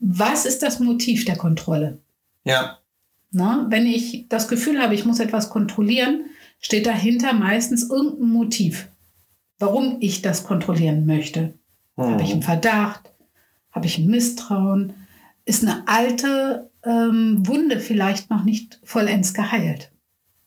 was 0.00 0.46
ist 0.46 0.62
das 0.62 0.80
Motiv 0.80 1.24
der 1.24 1.36
Kontrolle? 1.36 1.98
Ja, 2.44 2.78
Ne? 3.30 3.66
Wenn 3.68 3.84
ich 3.84 4.24
das 4.30 4.48
Gefühl 4.48 4.80
habe, 4.80 4.94
ich 4.94 5.04
muss 5.04 5.20
etwas 5.20 5.50
kontrollieren, 5.50 6.24
steht 6.60 6.86
dahinter 6.86 7.34
meistens 7.34 7.90
irgendein 7.90 8.30
Motiv, 8.30 8.88
warum 9.58 9.98
ich 10.00 10.22
das 10.22 10.44
kontrollieren 10.44 11.04
möchte. 11.04 11.52
Habe 11.98 12.22
ich 12.22 12.30
einen 12.30 12.38
Mhm. 12.38 12.44
Verdacht? 12.44 13.10
Habe 13.70 13.84
ich 13.84 13.98
ein 13.98 14.06
Misstrauen? 14.06 14.94
Ist 15.44 15.62
eine 15.62 15.86
alte 15.86 16.70
ähm, 16.84 17.46
Wunde 17.46 17.80
vielleicht 17.80 18.30
noch 18.30 18.44
nicht 18.44 18.80
vollends 18.82 19.34
geheilt? 19.34 19.90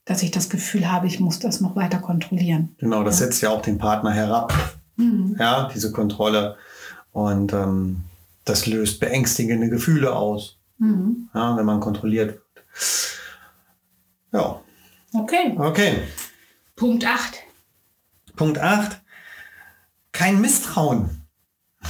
Dass 0.05 0.23
ich 0.23 0.31
das 0.31 0.49
Gefühl 0.49 0.91
habe, 0.91 1.05
ich 1.05 1.19
muss 1.19 1.37
das 1.37 1.61
noch 1.61 1.75
weiter 1.75 1.99
kontrollieren. 1.99 2.75
genau, 2.79 3.03
das 3.03 3.19
setzt 3.19 3.43
ja 3.43 3.51
auch 3.51 3.61
den 3.61 3.77
Partner 3.77 4.11
herab. 4.11 4.51
Mhm. 4.95 5.35
Ja, 5.39 5.69
diese 5.71 5.91
Kontrolle. 5.91 6.55
Und 7.11 7.53
ähm, 7.53 8.05
das 8.51 8.65
löst 8.67 8.99
beängstigende 8.99 9.69
Gefühle 9.69 10.13
aus, 10.13 10.57
Mhm. 10.77 11.29
ja, 11.33 11.55
wenn 11.57 11.65
man 11.65 11.79
kontrolliert 11.79 12.33
wird. 12.35 12.65
Ja, 14.33 14.61
Okay, 15.13 15.53
okay. 15.57 15.95
Punkt 16.77 17.05
8. 17.05 17.39
Punkt 18.37 18.57
8. 18.59 19.01
Kein 20.13 20.39
Misstrauen. 20.39 21.09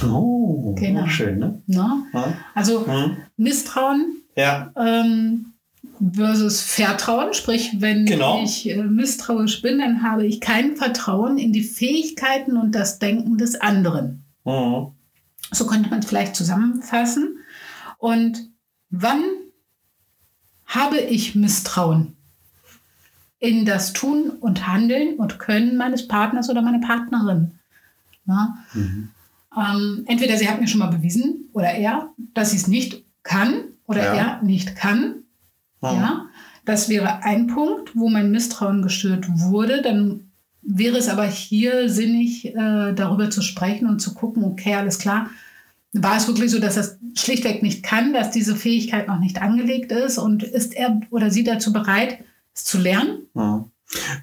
Oh, 0.04 0.74
Genau. 0.74 1.06
schön, 1.06 1.38
ne? 1.38 1.62
Ja. 1.66 2.02
Also 2.54 2.80
Mhm. 2.80 3.16
Misstrauen 3.36 4.22
ja. 4.36 4.72
ähm, 4.76 5.52
versus 6.14 6.62
Vertrauen. 6.62 7.32
Sprich, 7.32 7.76
wenn 7.78 8.06
Genau. 8.06 8.42
ich 8.42 8.68
äh, 8.68 8.82
misstrauisch 8.82 9.62
bin, 9.62 9.78
dann 9.78 10.02
habe 10.02 10.26
ich 10.26 10.40
kein 10.40 10.76
Vertrauen 10.76 11.38
in 11.38 11.52
die 11.52 11.62
Fähigkeiten 11.62 12.56
und 12.56 12.72
das 12.74 12.98
Denken 12.98 13.38
des 13.38 13.60
anderen. 13.60 14.24
Mhm. 14.44 14.88
So 15.52 15.66
könnte 15.66 15.90
man 15.90 16.00
es 16.00 16.06
vielleicht 16.06 16.34
zusammenfassen. 16.34 17.38
Und 17.98 18.48
wann 18.90 19.22
habe 20.66 20.98
ich 20.98 21.34
Misstrauen 21.34 22.16
in 23.38 23.64
das 23.66 23.92
Tun 23.92 24.30
und 24.30 24.66
Handeln 24.66 25.16
und 25.16 25.38
Können 25.38 25.76
meines 25.76 26.08
Partners 26.08 26.48
oder 26.48 26.62
meiner 26.62 26.80
Partnerin? 26.80 27.58
Na? 28.24 28.56
Mhm. 28.72 29.10
Ähm, 29.56 30.04
entweder 30.06 30.36
sie 30.38 30.48
hat 30.48 30.60
mir 30.60 30.68
schon 30.68 30.78
mal 30.80 30.86
bewiesen 30.86 31.50
oder 31.52 31.70
er, 31.72 32.10
dass 32.34 32.50
sie 32.52 32.56
es 32.56 32.68
nicht 32.68 33.04
kann 33.22 33.64
oder 33.86 34.02
Ja. 34.02 34.14
er 34.14 34.42
nicht 34.42 34.74
kann. 34.76 35.24
Mhm. 35.82 35.88
Ja, 35.88 36.26
das 36.64 36.88
wäre 36.88 37.22
ein 37.22 37.48
Punkt, 37.48 37.94
wo 37.94 38.08
mein 38.08 38.30
Misstrauen 38.30 38.80
gestört 38.82 39.26
wurde. 39.28 39.82
Dann 39.82 40.31
wäre 40.62 40.96
es 40.96 41.08
aber 41.08 41.26
hier 41.26 41.88
sinnig, 41.88 42.46
äh, 42.46 42.92
darüber 42.94 43.30
zu 43.30 43.42
sprechen 43.42 43.88
und 43.88 44.00
zu 44.00 44.14
gucken, 44.14 44.44
okay, 44.44 44.74
alles 44.74 44.98
klar, 44.98 45.28
war 45.92 46.16
es 46.16 46.26
wirklich 46.26 46.50
so, 46.50 46.58
dass 46.58 46.76
es 46.76 46.96
schlichtweg 47.14 47.62
nicht 47.62 47.82
kann, 47.82 48.14
dass 48.14 48.30
diese 48.30 48.56
Fähigkeit 48.56 49.08
noch 49.08 49.18
nicht 49.18 49.42
angelegt 49.42 49.92
ist 49.92 50.18
und 50.18 50.42
ist 50.42 50.74
er 50.74 51.00
oder 51.10 51.30
sie 51.30 51.44
dazu 51.44 51.72
bereit, 51.72 52.18
es 52.54 52.64
zu 52.64 52.78
lernen? 52.78 53.26
Ja. 53.34 53.64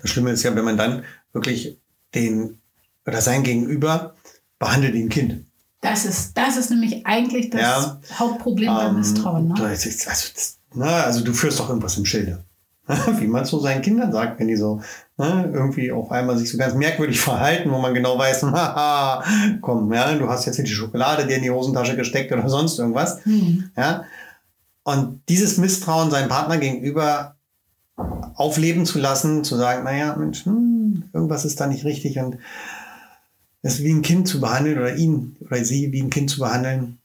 Das 0.02 0.10
Schlimme 0.10 0.32
ist 0.32 0.44
ja, 0.44 0.56
wenn 0.56 0.66
man 0.66 0.78
dann 0.78 1.04
wirklich 1.32 1.78
den 2.16 2.58
oder 3.06 3.22
sein 3.22 3.44
Gegenüber 3.44 4.16
behandelt 4.58 4.94
wie 4.94 5.04
ein 5.04 5.10
Kind. 5.10 5.46
Das 5.82 6.06
ist, 6.06 6.34
das 6.38 6.58
ist 6.58 6.72
nämlich 6.72 7.06
eigentlich 7.06 7.52
das 7.52 7.62
ja, 7.62 8.02
Hauptproblem 8.16 8.74
beim 8.74 8.90
ähm, 8.90 8.98
Misstrauen. 8.98 9.48
Ne? 9.48 9.56
Also, 9.64 9.90
das, 10.06 10.58
na, 10.74 11.04
also 11.04 11.24
du 11.24 11.34
führst 11.34 11.60
doch 11.60 11.70
irgendwas 11.70 11.98
im 11.98 12.06
Schilde. 12.06 12.44
wie 13.20 13.28
man 13.28 13.44
es 13.44 13.50
so 13.50 13.60
seinen 13.60 13.82
Kindern 13.82 14.12
sagt, 14.12 14.40
wenn 14.40 14.48
die 14.48 14.56
so 14.56 14.82
ne, 15.18 15.52
irgendwie 15.54 15.92
auf 15.92 16.12
einmal 16.12 16.38
sich 16.38 16.50
so 16.50 16.58
ganz 16.58 16.74
merkwürdig 16.74 17.20
verhalten, 17.22 17.72
wo 17.72 17.78
man 17.78 17.94
genau 17.94 18.18
weiß, 18.18 18.44
haha, 18.44 19.24
komm, 19.62 19.94
ja, 19.94 20.14
du 20.16 20.28
hast 20.28 20.46
jetzt 20.46 20.56
hier 20.56 20.66
die 20.66 20.72
Schokolade 20.72 21.28
dir 21.28 21.38
in 21.38 21.44
die 21.44 21.52
Hosentasche 21.52 21.96
gesteckt 21.96 22.32
oder 22.32 22.48
sonst 22.50 22.80
irgendwas. 22.80 23.24
Mhm. 23.26 23.70
Ja. 23.78 24.06
Und 24.84 25.22
dieses 25.30 25.58
Misstrauen 25.58 26.10
seinem 26.10 26.30
Partner 26.30 26.58
gegenüber 26.58 27.36
aufleben 28.36 28.86
zu 28.86 28.98
lassen, 28.98 29.44
zu 29.44 29.56
sagen, 29.56 29.84
naja, 29.84 30.16
Mensch, 30.16 30.46
hm, 30.46 31.04
irgendwas 31.14 31.46
ist 31.46 31.60
da 31.60 31.68
nicht 31.68 31.86
richtig 31.86 32.18
und 32.18 32.38
es 33.62 33.84
wie 33.84 33.92
ein 33.92 34.02
Kind 34.02 34.28
zu 34.28 34.40
behandeln 34.40 34.80
oder 34.80 34.96
ihn 34.96 35.36
oder 35.42 35.64
sie 35.64 35.92
wie 35.92 36.02
ein 36.02 36.10
Kind 36.10 36.30
zu 36.30 36.40
behandeln, 36.40 37.00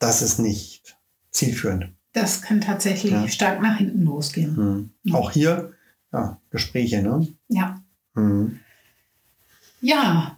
das 0.00 0.22
ist 0.22 0.38
nicht 0.38 0.96
zielführend. 1.30 1.92
Das 2.20 2.42
kann 2.42 2.60
tatsächlich 2.60 3.12
ja. 3.12 3.28
stark 3.28 3.62
nach 3.62 3.76
hinten 3.76 4.02
losgehen. 4.02 4.56
Hm. 4.56 4.90
Ja. 5.04 5.14
Auch 5.14 5.30
hier, 5.30 5.72
ja, 6.12 6.40
Gespräche, 6.50 7.02
ne? 7.02 7.28
Ja. 7.48 7.80
Hm. 8.14 8.58
Ja, 9.80 10.36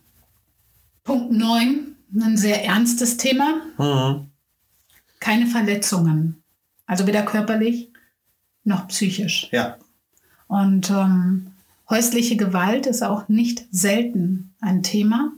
Punkt 1.04 1.32
9, 1.32 1.96
ein 2.20 2.36
sehr 2.36 2.64
ernstes 2.64 3.16
Thema. 3.16 3.62
Hm. 3.76 4.30
Keine 5.20 5.46
Verletzungen. 5.46 6.42
Also 6.86 7.06
weder 7.06 7.22
körperlich 7.22 7.90
noch 8.64 8.88
psychisch. 8.88 9.48
Ja. 9.52 9.78
Und 10.48 10.90
ähm, 10.90 11.52
häusliche 11.88 12.36
Gewalt 12.36 12.86
ist 12.86 13.02
auch 13.02 13.28
nicht 13.28 13.66
selten 13.70 14.54
ein 14.60 14.82
Thema. 14.82 15.32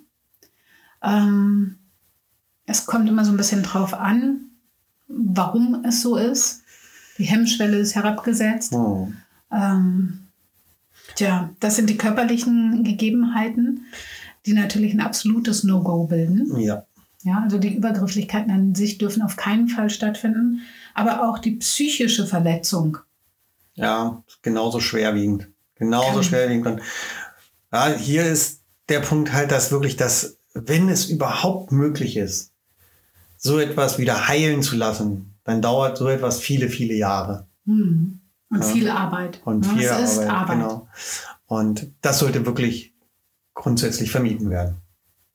Ähm, 1.02 1.78
es 2.66 2.87
kommt 2.87 3.09
immer 3.09 3.24
so 3.24 3.31
ein 3.31 3.37
bisschen 3.37 3.62
drauf 3.62 3.94
an, 3.94 4.52
warum 5.14 5.85
es 5.85 6.03
so 6.03 6.16
ist. 6.16 6.62
Die 7.18 7.25
Hemmschwelle 7.25 7.79
ist 7.79 7.94
herabgesetzt. 7.94 8.72
Oh. 8.72 9.09
Ähm, 9.53 10.29
tja, 11.14 11.51
das 11.61 11.77
sind 11.77 11.90
die 11.90 11.98
körperlichen 11.98 12.85
Gegebenheiten, 12.85 13.87
die 14.46 14.55
natürlich 14.55 14.94
ein 14.94 15.01
absolutes 15.01 15.64
No-Go 15.64 16.07
bilden. 16.07 16.59
Ja. 16.59 16.85
Ja, 17.25 17.40
also 17.40 17.59
die 17.59 17.77
Übergrifflichkeiten 17.77 18.51
an 18.51 18.75
sich 18.75 18.98
dürfen 18.98 19.22
auf 19.22 19.37
keinen 19.37 19.68
Fall 19.68 19.90
stattfinden, 19.90 20.62
aber 20.92 21.29
auch 21.29 21.38
die 21.38 21.53
psychische 21.53 22.27
Verletzung. 22.27 22.98
Ja, 23.75 24.22
genauso 24.42 24.81
schwerwiegend. 24.81 25.48
Genauso 25.77 26.14
Kann. 26.14 26.25
schwerwiegend. 26.25 26.81
Ja, 27.72 27.87
hier 27.94 28.25
ist 28.25 28.62
der 28.88 29.01
Punkt 29.01 29.33
halt, 29.33 29.53
dass 29.53 29.70
wirklich 29.70 29.96
das, 29.96 30.38
wenn 30.53 30.88
es 30.88 31.07
überhaupt 31.07 31.72
möglich 31.72 32.16
ist, 32.16 32.52
so 33.42 33.59
etwas 33.59 33.98
wieder 33.98 34.28
heilen 34.28 34.62
zu 34.62 34.76
lassen, 34.76 35.35
dann 35.44 35.61
dauert 35.61 35.98
so 35.98 36.09
etwas 36.09 36.40
viele, 36.40 36.68
viele 36.68 36.94
Jahre. 36.94 37.46
Hm. 37.66 38.20
Und 38.50 38.61
ja. 38.61 38.64
viel 38.64 38.88
Arbeit. 38.88 39.40
Und 39.44 39.66
viel 39.66 39.88
Arbeit, 39.88 40.28
Arbeit, 40.28 40.59
genau. 40.59 40.88
Und 41.46 41.88
das 42.02 42.20
sollte 42.20 42.46
wirklich 42.46 42.94
grundsätzlich 43.55 44.11
vermieden 44.11 44.48
werden. 44.48 44.76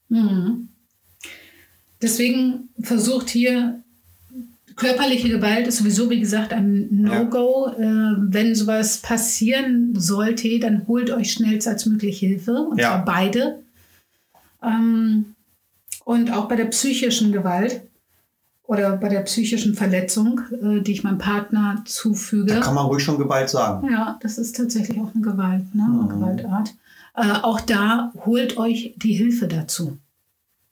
Mhm. 0.09 0.69
Deswegen 2.01 2.69
versucht 2.81 3.29
hier 3.29 3.83
körperliche 4.75 5.29
Gewalt 5.29 5.67
ist 5.67 5.79
sowieso, 5.79 6.09
wie 6.09 6.19
gesagt, 6.19 6.53
ein 6.53 6.87
No-Go. 6.91 7.71
Ja. 7.77 8.13
Äh, 8.13 8.15
wenn 8.19 8.55
sowas 8.55 8.99
passieren 8.99 9.99
sollte, 9.99 10.59
dann 10.59 10.87
holt 10.87 11.09
euch 11.09 11.33
schnellstmöglich 11.33 12.19
Hilfe, 12.19 12.53
und 12.53 12.79
ja. 12.79 12.89
zwar 12.89 13.05
beide. 13.05 13.63
Ähm, 14.63 15.35
und 16.05 16.31
auch 16.31 16.47
bei 16.47 16.55
der 16.55 16.65
psychischen 16.65 17.31
Gewalt 17.31 17.81
oder 18.67 18.97
bei 18.97 19.07
der 19.07 19.21
psychischen 19.21 19.73
Verletzung, 19.73 20.41
äh, 20.51 20.81
die 20.81 20.91
ich 20.91 21.03
meinem 21.03 21.17
Partner 21.17 21.81
zufüge. 21.85 22.53
Da 22.53 22.59
kann 22.59 22.75
man 22.75 22.85
ruhig 22.85 23.01
schon 23.01 23.17
Gewalt 23.17 23.49
sagen. 23.49 23.89
Ja, 23.89 24.19
das 24.21 24.37
ist 24.37 24.57
tatsächlich 24.57 24.99
auch 24.99 25.15
eine 25.15 25.23
Gewalt, 25.23 25.73
ne? 25.73 25.83
eine 25.83 26.03
mhm. 26.03 26.09
Gewaltart. 26.09 26.75
Äh, 27.15 27.31
auch 27.41 27.61
da 27.61 28.11
holt 28.25 28.57
euch 28.57 28.93
die 28.97 29.13
Hilfe 29.13 29.47
dazu. 29.47 29.97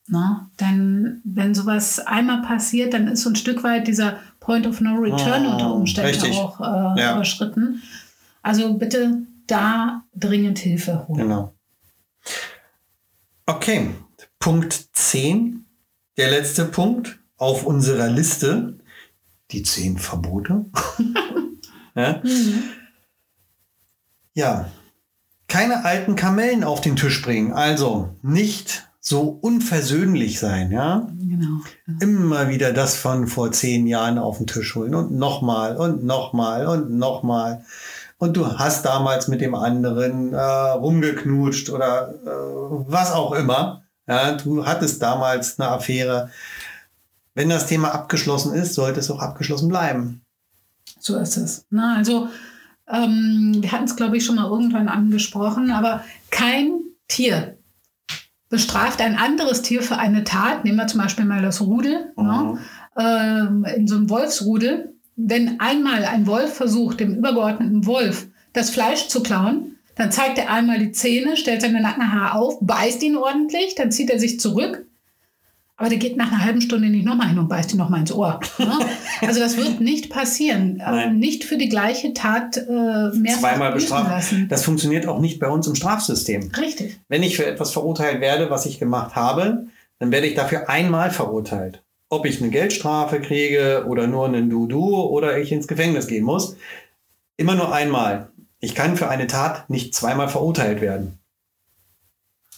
Na, 0.07 0.51
denn 0.59 1.21
wenn 1.23 1.55
sowas 1.55 1.99
einmal 1.99 2.43
passiert, 2.43 2.93
dann 2.93 3.07
ist 3.07 3.23
so 3.23 3.29
ein 3.29 3.35
Stück 3.35 3.63
weit 3.63 3.87
dieser 3.87 4.17
Point 4.39 4.67
of 4.67 4.79
No 4.79 4.95
Return 4.97 5.47
oh, 5.47 5.51
unter 5.53 5.73
Umständen 5.73 6.11
richtig. 6.11 6.37
auch 6.37 6.59
äh, 6.59 6.99
ja. 7.01 7.15
überschritten. 7.15 7.81
Also 8.43 8.75
bitte 8.75 9.23
da 9.47 10.03
dringend 10.13 10.59
Hilfe 10.59 11.07
holen. 11.07 11.21
Genau. 11.21 11.53
Okay, 13.47 13.91
Punkt 14.37 14.73
10, 14.93 15.65
der 16.17 16.29
letzte 16.29 16.65
Punkt 16.65 17.17
auf 17.37 17.65
unserer 17.65 18.07
Liste 18.07 18.77
die 19.51 19.63
zehn 19.63 19.97
Verbote. 19.97 20.65
ja? 21.95 22.21
Mhm. 22.23 22.63
ja, 24.33 24.69
keine 25.47 25.85
alten 25.85 26.15
Kamellen 26.15 26.63
auf 26.63 26.81
den 26.81 26.95
Tisch 26.95 27.21
bringen. 27.21 27.53
Also 27.53 28.09
nicht 28.21 28.87
so 28.99 29.37
unversöhnlich 29.41 30.39
sein, 30.39 30.71
ja? 30.71 31.07
Genau. 31.19 31.61
Immer 31.99 32.49
wieder 32.49 32.73
das 32.73 32.95
von 32.95 33.27
vor 33.27 33.51
zehn 33.51 33.85
Jahren 33.85 34.17
auf 34.17 34.37
den 34.37 34.47
Tisch 34.47 34.73
holen 34.73 34.95
und 34.95 35.11
nochmal 35.11 35.77
und 35.77 36.03
nochmal 36.03 36.65
und 36.65 36.91
nochmal. 36.91 37.63
Und 38.17 38.35
du 38.35 38.57
hast 38.57 38.85
damals 38.85 39.27
mit 39.27 39.41
dem 39.41 39.53
anderen 39.53 40.33
äh, 40.33 40.39
rumgeknutscht 40.39 41.69
oder 41.69 42.15
äh, 42.25 42.29
was 42.87 43.11
auch 43.11 43.33
immer. 43.33 43.83
Ja, 44.07 44.33
du 44.33 44.65
hattest 44.65 45.01
damals 45.01 45.59
eine 45.59 45.69
Affäre 45.69 46.29
wenn 47.35 47.49
das 47.49 47.67
Thema 47.67 47.93
abgeschlossen 47.93 48.53
ist, 48.53 48.73
sollte 48.73 49.01
es 49.01 49.11
auch 49.11 49.19
abgeschlossen 49.19 49.69
bleiben. 49.69 50.21
So 50.99 51.17
ist 51.17 51.37
es. 51.37 51.65
Na, 51.69 51.97
also 51.97 52.29
ähm, 52.91 53.57
wir 53.59 53.71
hatten 53.71 53.83
es, 53.83 53.95
glaube 53.95 54.17
ich, 54.17 54.25
schon 54.25 54.35
mal 54.35 54.49
irgendwann 54.49 54.87
angesprochen, 54.87 55.71
aber 55.71 56.03
kein 56.31 56.79
Tier 57.07 57.57
bestraft 58.49 59.01
ein 59.01 59.17
anderes 59.17 59.61
Tier 59.61 59.81
für 59.81 59.97
eine 59.97 60.23
Tat. 60.23 60.63
Nehmen 60.63 60.77
wir 60.77 60.87
zum 60.87 61.01
Beispiel 61.01 61.25
mal 61.25 61.41
das 61.41 61.61
Rudel. 61.61 62.13
Mhm. 62.15 62.25
Ne? 62.25 62.59
Ähm, 62.97 63.65
in 63.75 63.87
so 63.87 63.95
einem 63.95 64.09
Wolfsrudel. 64.09 64.93
Wenn 65.17 65.59
einmal 65.59 66.05
ein 66.05 66.27
Wolf 66.27 66.53
versucht, 66.53 66.99
dem 66.99 67.15
übergeordneten 67.15 67.85
Wolf 67.85 68.27
das 68.53 68.69
Fleisch 68.69 69.07
zu 69.07 69.23
klauen, 69.23 69.77
dann 69.95 70.11
zeigt 70.11 70.37
er 70.37 70.51
einmal 70.51 70.79
die 70.79 70.91
Zähne, 70.91 71.37
stellt 71.37 71.61
seine 71.61 71.81
Nackenhaare 71.81 72.37
auf, 72.37 72.59
beißt 72.61 73.01
ihn 73.03 73.15
ordentlich, 73.15 73.75
dann 73.75 73.91
zieht 73.91 74.09
er 74.09 74.19
sich 74.19 74.39
zurück 74.39 74.85
aber 75.77 75.89
der 75.89 75.97
geht 75.97 76.15
nach 76.15 76.31
einer 76.31 76.43
halben 76.43 76.61
Stunde 76.61 76.89
nicht 76.89 77.05
nochmal 77.05 77.29
hin 77.29 77.39
und 77.39 77.49
beißt 77.49 77.73
ihn 77.73 77.77
nochmal 77.77 77.99
ins 78.01 78.11
Ohr. 78.11 78.39
Ne? 78.57 78.79
Also 79.21 79.39
das 79.39 79.55
wird 79.55 79.79
nicht 79.79 80.09
passieren. 80.09 80.81
Also 80.81 81.09
nicht 81.09 81.45
für 81.45 81.57
die 81.57 81.69
gleiche 81.69 82.13
Tat 82.13 82.57
äh, 82.57 83.17
mehr 83.17 83.37
Zweimal 83.39 83.71
bestraft. 83.71 84.35
Das 84.49 84.65
funktioniert 84.65 85.07
auch 85.07 85.19
nicht 85.19 85.39
bei 85.39 85.47
uns 85.47 85.67
im 85.67 85.75
Strafsystem. 85.75 86.51
Richtig. 86.57 86.99
Wenn 87.07 87.23
ich 87.23 87.37
für 87.37 87.45
etwas 87.45 87.71
verurteilt 87.71 88.19
werde, 88.19 88.49
was 88.49 88.65
ich 88.65 88.77
gemacht 88.77 89.15
habe, 89.15 89.67
dann 89.99 90.11
werde 90.11 90.27
ich 90.27 90.35
dafür 90.35 90.69
einmal 90.69 91.11
verurteilt. 91.11 91.81
Ob 92.09 92.25
ich 92.25 92.41
eine 92.41 92.51
Geldstrafe 92.51 93.21
kriege 93.21 93.85
oder 93.87 94.05
nur 94.07 94.25
einen 94.25 94.49
Du-Du 94.49 95.01
oder 95.01 95.37
ich 95.37 95.53
ins 95.53 95.67
Gefängnis 95.67 96.07
gehen 96.07 96.25
muss. 96.25 96.57
Immer 97.37 97.55
nur 97.55 97.73
einmal. 97.73 98.29
Ich 98.59 98.75
kann 98.75 98.97
für 98.97 99.07
eine 99.07 99.27
Tat 99.27 99.69
nicht 99.69 99.95
zweimal 99.95 100.27
verurteilt 100.27 100.81
werden. 100.81 101.19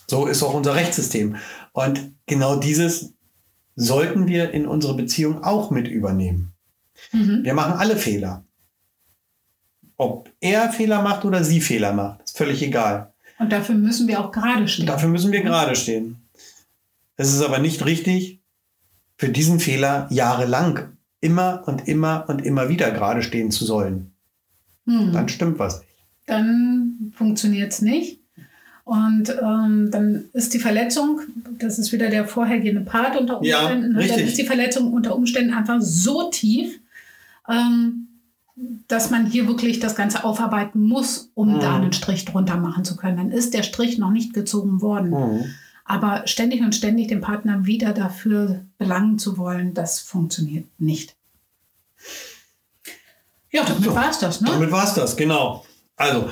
So 0.09 0.25
ist 0.25 0.41
auch 0.41 0.53
unser 0.53 0.75
Rechtssystem. 0.75 1.35
Und 1.77 2.11
genau 2.25 2.55
dieses 2.55 3.13
sollten 3.75 4.27
wir 4.27 4.49
in 4.49 4.65
unsere 4.65 4.95
Beziehung 4.95 5.43
auch 5.43 5.69
mit 5.69 5.87
übernehmen. 5.87 6.53
Mhm. 7.11 7.43
Wir 7.43 7.53
machen 7.53 7.73
alle 7.73 7.97
Fehler. 7.97 8.43
Ob 9.95 10.31
er 10.39 10.71
Fehler 10.71 11.03
macht 11.03 11.23
oder 11.23 11.43
sie 11.43 11.61
Fehler 11.61 11.93
macht, 11.93 12.23
ist 12.23 12.35
völlig 12.35 12.63
egal. 12.63 13.13
Und 13.37 13.51
dafür 13.51 13.75
müssen 13.75 14.07
wir 14.07 14.19
auch 14.19 14.31
gerade 14.31 14.67
stehen. 14.67 14.87
Dafür 14.87 15.09
müssen 15.09 15.31
wir 15.31 15.43
gerade 15.43 15.75
stehen. 15.75 16.19
Es 17.15 17.31
ist 17.31 17.43
aber 17.43 17.59
nicht 17.59 17.85
richtig, 17.85 18.39
für 19.15 19.29
diesen 19.29 19.59
Fehler 19.59 20.07
jahrelang 20.09 20.97
immer 21.21 21.61
und 21.67 21.87
immer 21.87 22.25
und 22.27 22.43
immer 22.43 22.69
wieder 22.69 22.89
gerade 22.89 23.21
stehen 23.21 23.51
zu 23.51 23.65
sollen. 23.65 24.13
Mhm. 24.85 25.11
Dann 25.13 25.29
stimmt 25.29 25.59
was 25.59 25.81
nicht. 25.81 25.93
Dann 26.25 27.13
funktioniert 27.15 27.71
es 27.71 27.83
nicht. 27.83 28.19
Und 28.87 29.35
ähm, 29.41 29.91
dann 29.91 30.29
ist 30.31 30.53
die 30.53 30.59
Verletzung, 30.59 31.19
das 31.59 31.77
ist 31.77 31.91
wieder 31.91 32.09
der 32.09 32.25
vorhergehende 32.25 32.79
Part 32.79 33.17
unter 33.19 33.41
Umständen, 33.41 33.99
ja, 33.99 34.07
dann 34.07 34.19
ist 34.21 34.37
die 34.37 34.45
Verletzung 34.45 34.93
unter 34.93 35.13
Umständen 35.13 35.53
einfach 35.53 35.81
so 35.81 36.29
tief, 36.29 36.79
ähm, 37.49 38.07
dass 38.87 39.09
man 39.09 39.25
hier 39.25 39.45
wirklich 39.45 39.81
das 39.81 39.97
Ganze 39.97 40.23
aufarbeiten 40.23 40.79
muss, 40.79 41.31
um 41.33 41.55
mhm. 41.55 41.59
da 41.59 41.75
einen 41.75 41.91
Strich 41.91 42.23
drunter 42.23 42.55
machen 42.55 42.85
zu 42.85 42.95
können. 42.95 43.17
Dann 43.17 43.31
ist 43.31 43.53
der 43.53 43.63
Strich 43.63 43.97
noch 43.97 44.09
nicht 44.09 44.33
gezogen 44.33 44.79
worden. 44.79 45.09
Mhm. 45.09 45.45
Aber 45.83 46.25
ständig 46.25 46.61
und 46.61 46.73
ständig 46.73 47.09
den 47.09 47.19
Partner 47.19 47.65
wieder 47.65 47.91
dafür 47.91 48.61
belangen 48.77 49.19
zu 49.19 49.37
wollen, 49.37 49.73
das 49.73 49.99
funktioniert 49.99 50.65
nicht. 50.77 51.13
Ja, 53.51 53.65
damit 53.65 53.83
So. 53.83 53.93
war 53.93 54.09
es 54.09 54.19
das, 54.19 54.39
ne? 54.39 54.49
Damit 54.49 54.71
war 54.71 54.85
es 54.85 54.93
das, 54.93 55.17
genau. 55.17 55.65
Also, 55.97 56.29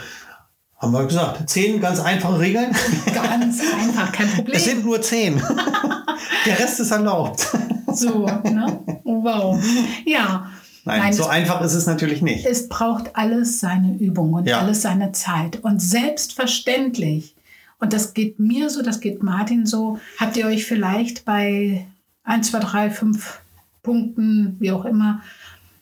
haben 0.85 0.93
wir 0.93 1.05
gesagt, 1.05 1.49
zehn 1.49 1.79
ganz 1.81 1.99
einfache 1.99 2.39
Regeln. 2.39 2.71
Ganz 3.13 3.59
einfach, 3.61 4.11
kein 4.11 4.29
Problem. 4.35 4.55
Es 4.55 4.65
sind 4.65 4.85
nur 4.85 5.01
zehn. 5.01 5.41
Der 6.45 6.59
Rest 6.59 6.79
ist 6.79 6.91
erlaubt. 6.91 7.47
So, 7.93 8.25
ne? 8.25 8.79
Wow. 9.03 9.61
Ja. 10.05 10.51
Nein, 10.87 10.99
Nein, 10.99 11.13
so 11.13 11.25
einfach 11.25 11.61
ist 11.61 11.73
es 11.73 11.87
natürlich 11.87 12.21
nicht. 12.21 12.45
Es 12.45 12.69
braucht 12.69 13.15
alles 13.15 13.59
seine 13.59 13.97
Übung 13.97 14.33
und 14.33 14.47
Ja. 14.47 14.59
alles 14.59 14.83
seine 14.83 15.11
Zeit. 15.13 15.63
Und 15.63 15.81
selbstverständlich, 15.81 17.35
und 17.79 17.91
das 17.93 18.13
geht 18.13 18.39
mir 18.39 18.69
so, 18.69 18.81
das 18.83 18.99
geht 18.99 19.23
Martin 19.23 19.65
so, 19.65 19.99
habt 20.19 20.37
ihr 20.37 20.45
euch 20.45 20.65
vielleicht 20.65 21.25
bei 21.25 21.87
1, 22.23 22.51
2, 22.51 22.59
3, 22.59 22.89
5 22.91 23.39
Punkten, 23.81 24.57
wie 24.59 24.71
auch 24.71 24.85
immer, 24.85 25.21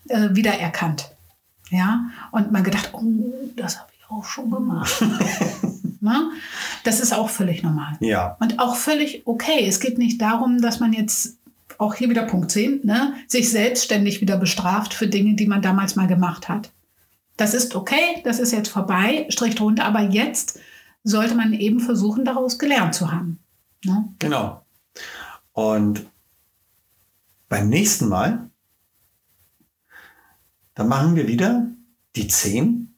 äh, 0.07 0.29
wiedererkannt. 0.31 1.11
Ja, 1.69 2.05
und 2.31 2.51
mal 2.51 2.63
gedacht, 2.63 2.91
oh, 2.93 3.01
das 3.57 3.79
habe 3.79 3.89
auch 4.13 4.25
schon 4.25 4.49
gemacht. 4.51 5.03
Na? 6.01 6.31
Das 6.83 6.99
ist 6.99 7.13
auch 7.13 7.29
völlig 7.29 7.63
normal. 7.63 7.97
Ja, 7.99 8.37
Und 8.39 8.59
auch 8.59 8.75
völlig 8.75 9.25
okay. 9.25 9.65
Es 9.65 9.79
geht 9.79 9.97
nicht 9.97 10.21
darum, 10.21 10.61
dass 10.61 10.79
man 10.79 10.93
jetzt, 10.93 11.37
auch 11.77 11.95
hier 11.95 12.09
wieder 12.09 12.23
Punkt 12.23 12.51
10, 12.51 12.81
ne, 12.83 13.13
sich 13.27 13.49
selbstständig 13.49 14.21
wieder 14.21 14.37
bestraft 14.37 14.93
für 14.93 15.07
Dinge, 15.07 15.35
die 15.35 15.47
man 15.47 15.61
damals 15.61 15.95
mal 15.95 16.07
gemacht 16.07 16.49
hat. 16.49 16.71
Das 17.37 17.53
ist 17.53 17.75
okay, 17.75 18.21
das 18.23 18.39
ist 18.39 18.51
jetzt 18.51 18.69
vorbei, 18.69 19.25
Strich 19.29 19.55
drunter, 19.55 19.85
aber 19.85 20.01
jetzt 20.01 20.59
sollte 21.03 21.35
man 21.35 21.53
eben 21.53 21.79
versuchen, 21.79 22.25
daraus 22.25 22.59
gelernt 22.59 22.93
zu 22.95 23.11
haben. 23.11 23.39
Ne? 23.83 24.07
genau. 24.19 24.65
Und 25.51 26.05
beim 27.49 27.69
nächsten 27.69 28.07
Mal, 28.07 28.49
da 30.75 30.83
machen 30.83 31.15
wir 31.15 31.27
wieder 31.27 31.67
die 32.15 32.27
zehn. 32.27 32.92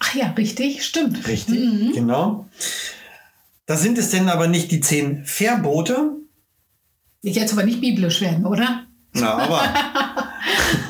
Ach 0.00 0.14
ja, 0.14 0.30
richtig, 0.30 0.84
stimmt. 0.84 1.26
Richtig, 1.28 1.94
genau. 1.94 2.48
Da 3.66 3.76
sind 3.76 3.98
es 3.98 4.10
denn 4.10 4.28
aber 4.28 4.48
nicht 4.48 4.72
die 4.72 4.80
zehn 4.80 5.24
Verbote. 5.24 6.12
Ich 7.22 7.36
jetzt 7.36 7.52
aber 7.52 7.64
nicht 7.64 7.80
biblisch 7.80 8.20
werden, 8.20 8.46
oder? 8.46 8.86
Na, 9.12 9.34
aber. 9.34 9.62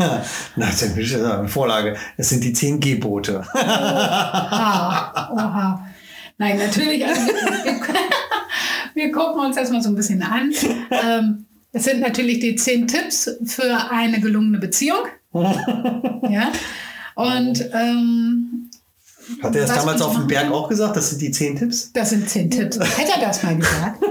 Na, 0.56 0.66
das 0.66 0.82
ist 0.82 1.14
eine 1.14 1.48
Vorlage. 1.48 1.96
Es 2.16 2.28
sind 2.28 2.44
die 2.44 2.52
zehn 2.52 2.80
Gebote. 2.80 3.44
Oha, 3.54 5.30
oha. 5.32 5.86
Nein, 6.38 6.58
natürlich. 6.58 7.04
Also, 7.04 7.26
wir, 7.26 7.80
wir 8.94 9.12
gucken 9.12 9.44
uns 9.44 9.56
das 9.56 9.70
mal 9.70 9.82
so 9.82 9.90
ein 9.90 9.94
bisschen 9.94 10.22
an. 10.22 10.52
Ähm, 10.90 11.46
es 11.72 11.84
sind 11.84 12.00
natürlich 12.00 12.40
die 12.40 12.56
zehn 12.56 12.88
Tipps 12.88 13.30
für 13.44 13.90
eine 13.90 14.20
gelungene 14.20 14.58
Beziehung. 14.58 15.04
Ja. 15.32 16.52
Und 17.14 17.64
ähm, 17.72 18.59
Hat 19.42 19.56
er 19.56 19.68
Was 19.68 19.74
damals 19.74 20.02
auf 20.02 20.14
dem 20.16 20.26
Berg 20.26 20.50
auch 20.52 20.68
gesagt? 20.68 20.96
Das 20.96 21.08
sind 21.10 21.22
die 21.22 21.30
zehn 21.30 21.56
Tipps? 21.56 21.90
das 21.92 22.10
sind 22.10 22.28
zehn 22.28 22.50
Tipps. 22.50 22.78
Hätte 22.78 23.12
er 23.18 23.26
das 23.26 23.42
mal 23.42 23.56
gesagt. 23.56 24.02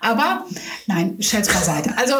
Aber 0.00 0.44
nein, 0.86 1.16
Scherz 1.20 1.48
beiseite. 1.48 1.92
Also 1.96 2.14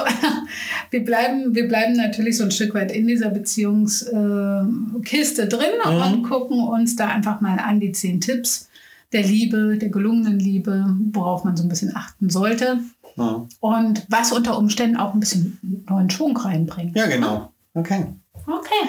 wir 0.91 1.05
bleiben, 1.05 1.55
wir 1.55 1.69
bleiben 1.69 1.93
natürlich 1.95 2.37
so 2.39 2.45
ein 2.45 2.51
Stück 2.51 2.75
weit 2.75 2.93
in 2.93 3.07
dieser 3.09 3.29
Beziehungskiste 3.31 5.49
drin 5.49 5.81
und 5.85 6.23
gucken 6.23 6.61
uns 6.69 6.97
da 6.97 7.09
einfach 7.09 7.41
mal 7.41 7.59
an 7.59 7.81
die 7.81 7.93
zehn 7.93 8.21
Tipps 8.21 8.69
der 9.13 9.23
Liebe, 9.23 9.77
der 9.79 9.89
gelungenen 9.91 10.39
Liebe, 10.39 10.87
worauf 11.13 11.45
man 11.45 11.57
so 11.57 11.63
ein 11.65 11.69
bisschen 11.69 11.95
achten 11.95 12.31
sollte. 12.31 12.79
Ja, 13.17 13.47
Und 13.61 14.07
was 14.09 14.33
unter 14.33 14.57
Umständen 14.57 14.97
auch 14.97 15.13
ein 15.13 15.21
bisschen 15.21 15.59
neuen 15.89 16.09
Schwung 16.09 16.35
reinbringt. 16.37 16.97
ja 16.97 17.07
genau. 17.07 17.53
Okay. 17.75 18.07
Okay. 18.47 18.89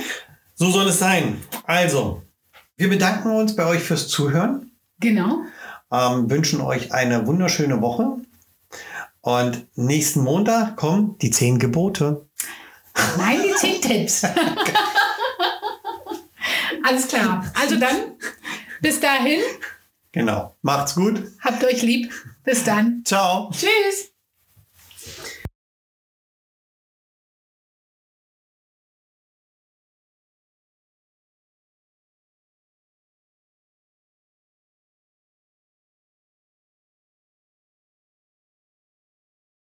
So 0.55 0.71
soll 0.71 0.87
es 0.87 0.99
sein. 0.99 1.37
Also, 1.65 2.21
wir 2.77 2.89
bedanken 2.89 3.31
uns 3.31 3.55
bei 3.55 3.65
euch 3.65 3.81
fürs 3.83 4.07
Zuhören, 4.07 4.71
Genau. 4.99 5.39
ähm, 5.91 6.29
wünschen 6.29 6.61
euch 6.61 6.93
eine 6.93 7.27
wunderschöne 7.27 7.81
Woche. 7.81 8.17
Und 9.21 9.65
nächsten 9.75 10.21
Montag 10.21 10.75
kommen 10.75 11.17
die 11.19 11.31
zehn 11.31 11.59
Gebote. 11.59 12.25
Nein, 13.17 13.39
die 13.43 13.55
zehn 13.55 13.81
Tipps. 13.81 14.23
Alles 16.83 17.07
klar. 17.07 17.51
Also 17.59 17.77
dann, 17.79 17.95
bis 18.81 18.99
dahin, 18.99 19.39
Genau. 20.11 20.55
Macht's 20.61 20.95
gut. 20.95 21.23
habt 21.41 21.63
euch 21.63 21.81
lieb. 21.81 22.11
Bis 22.43 22.63
dann. 22.63 23.01
Ciao. 23.05 23.49
Tschüss. 23.51 24.12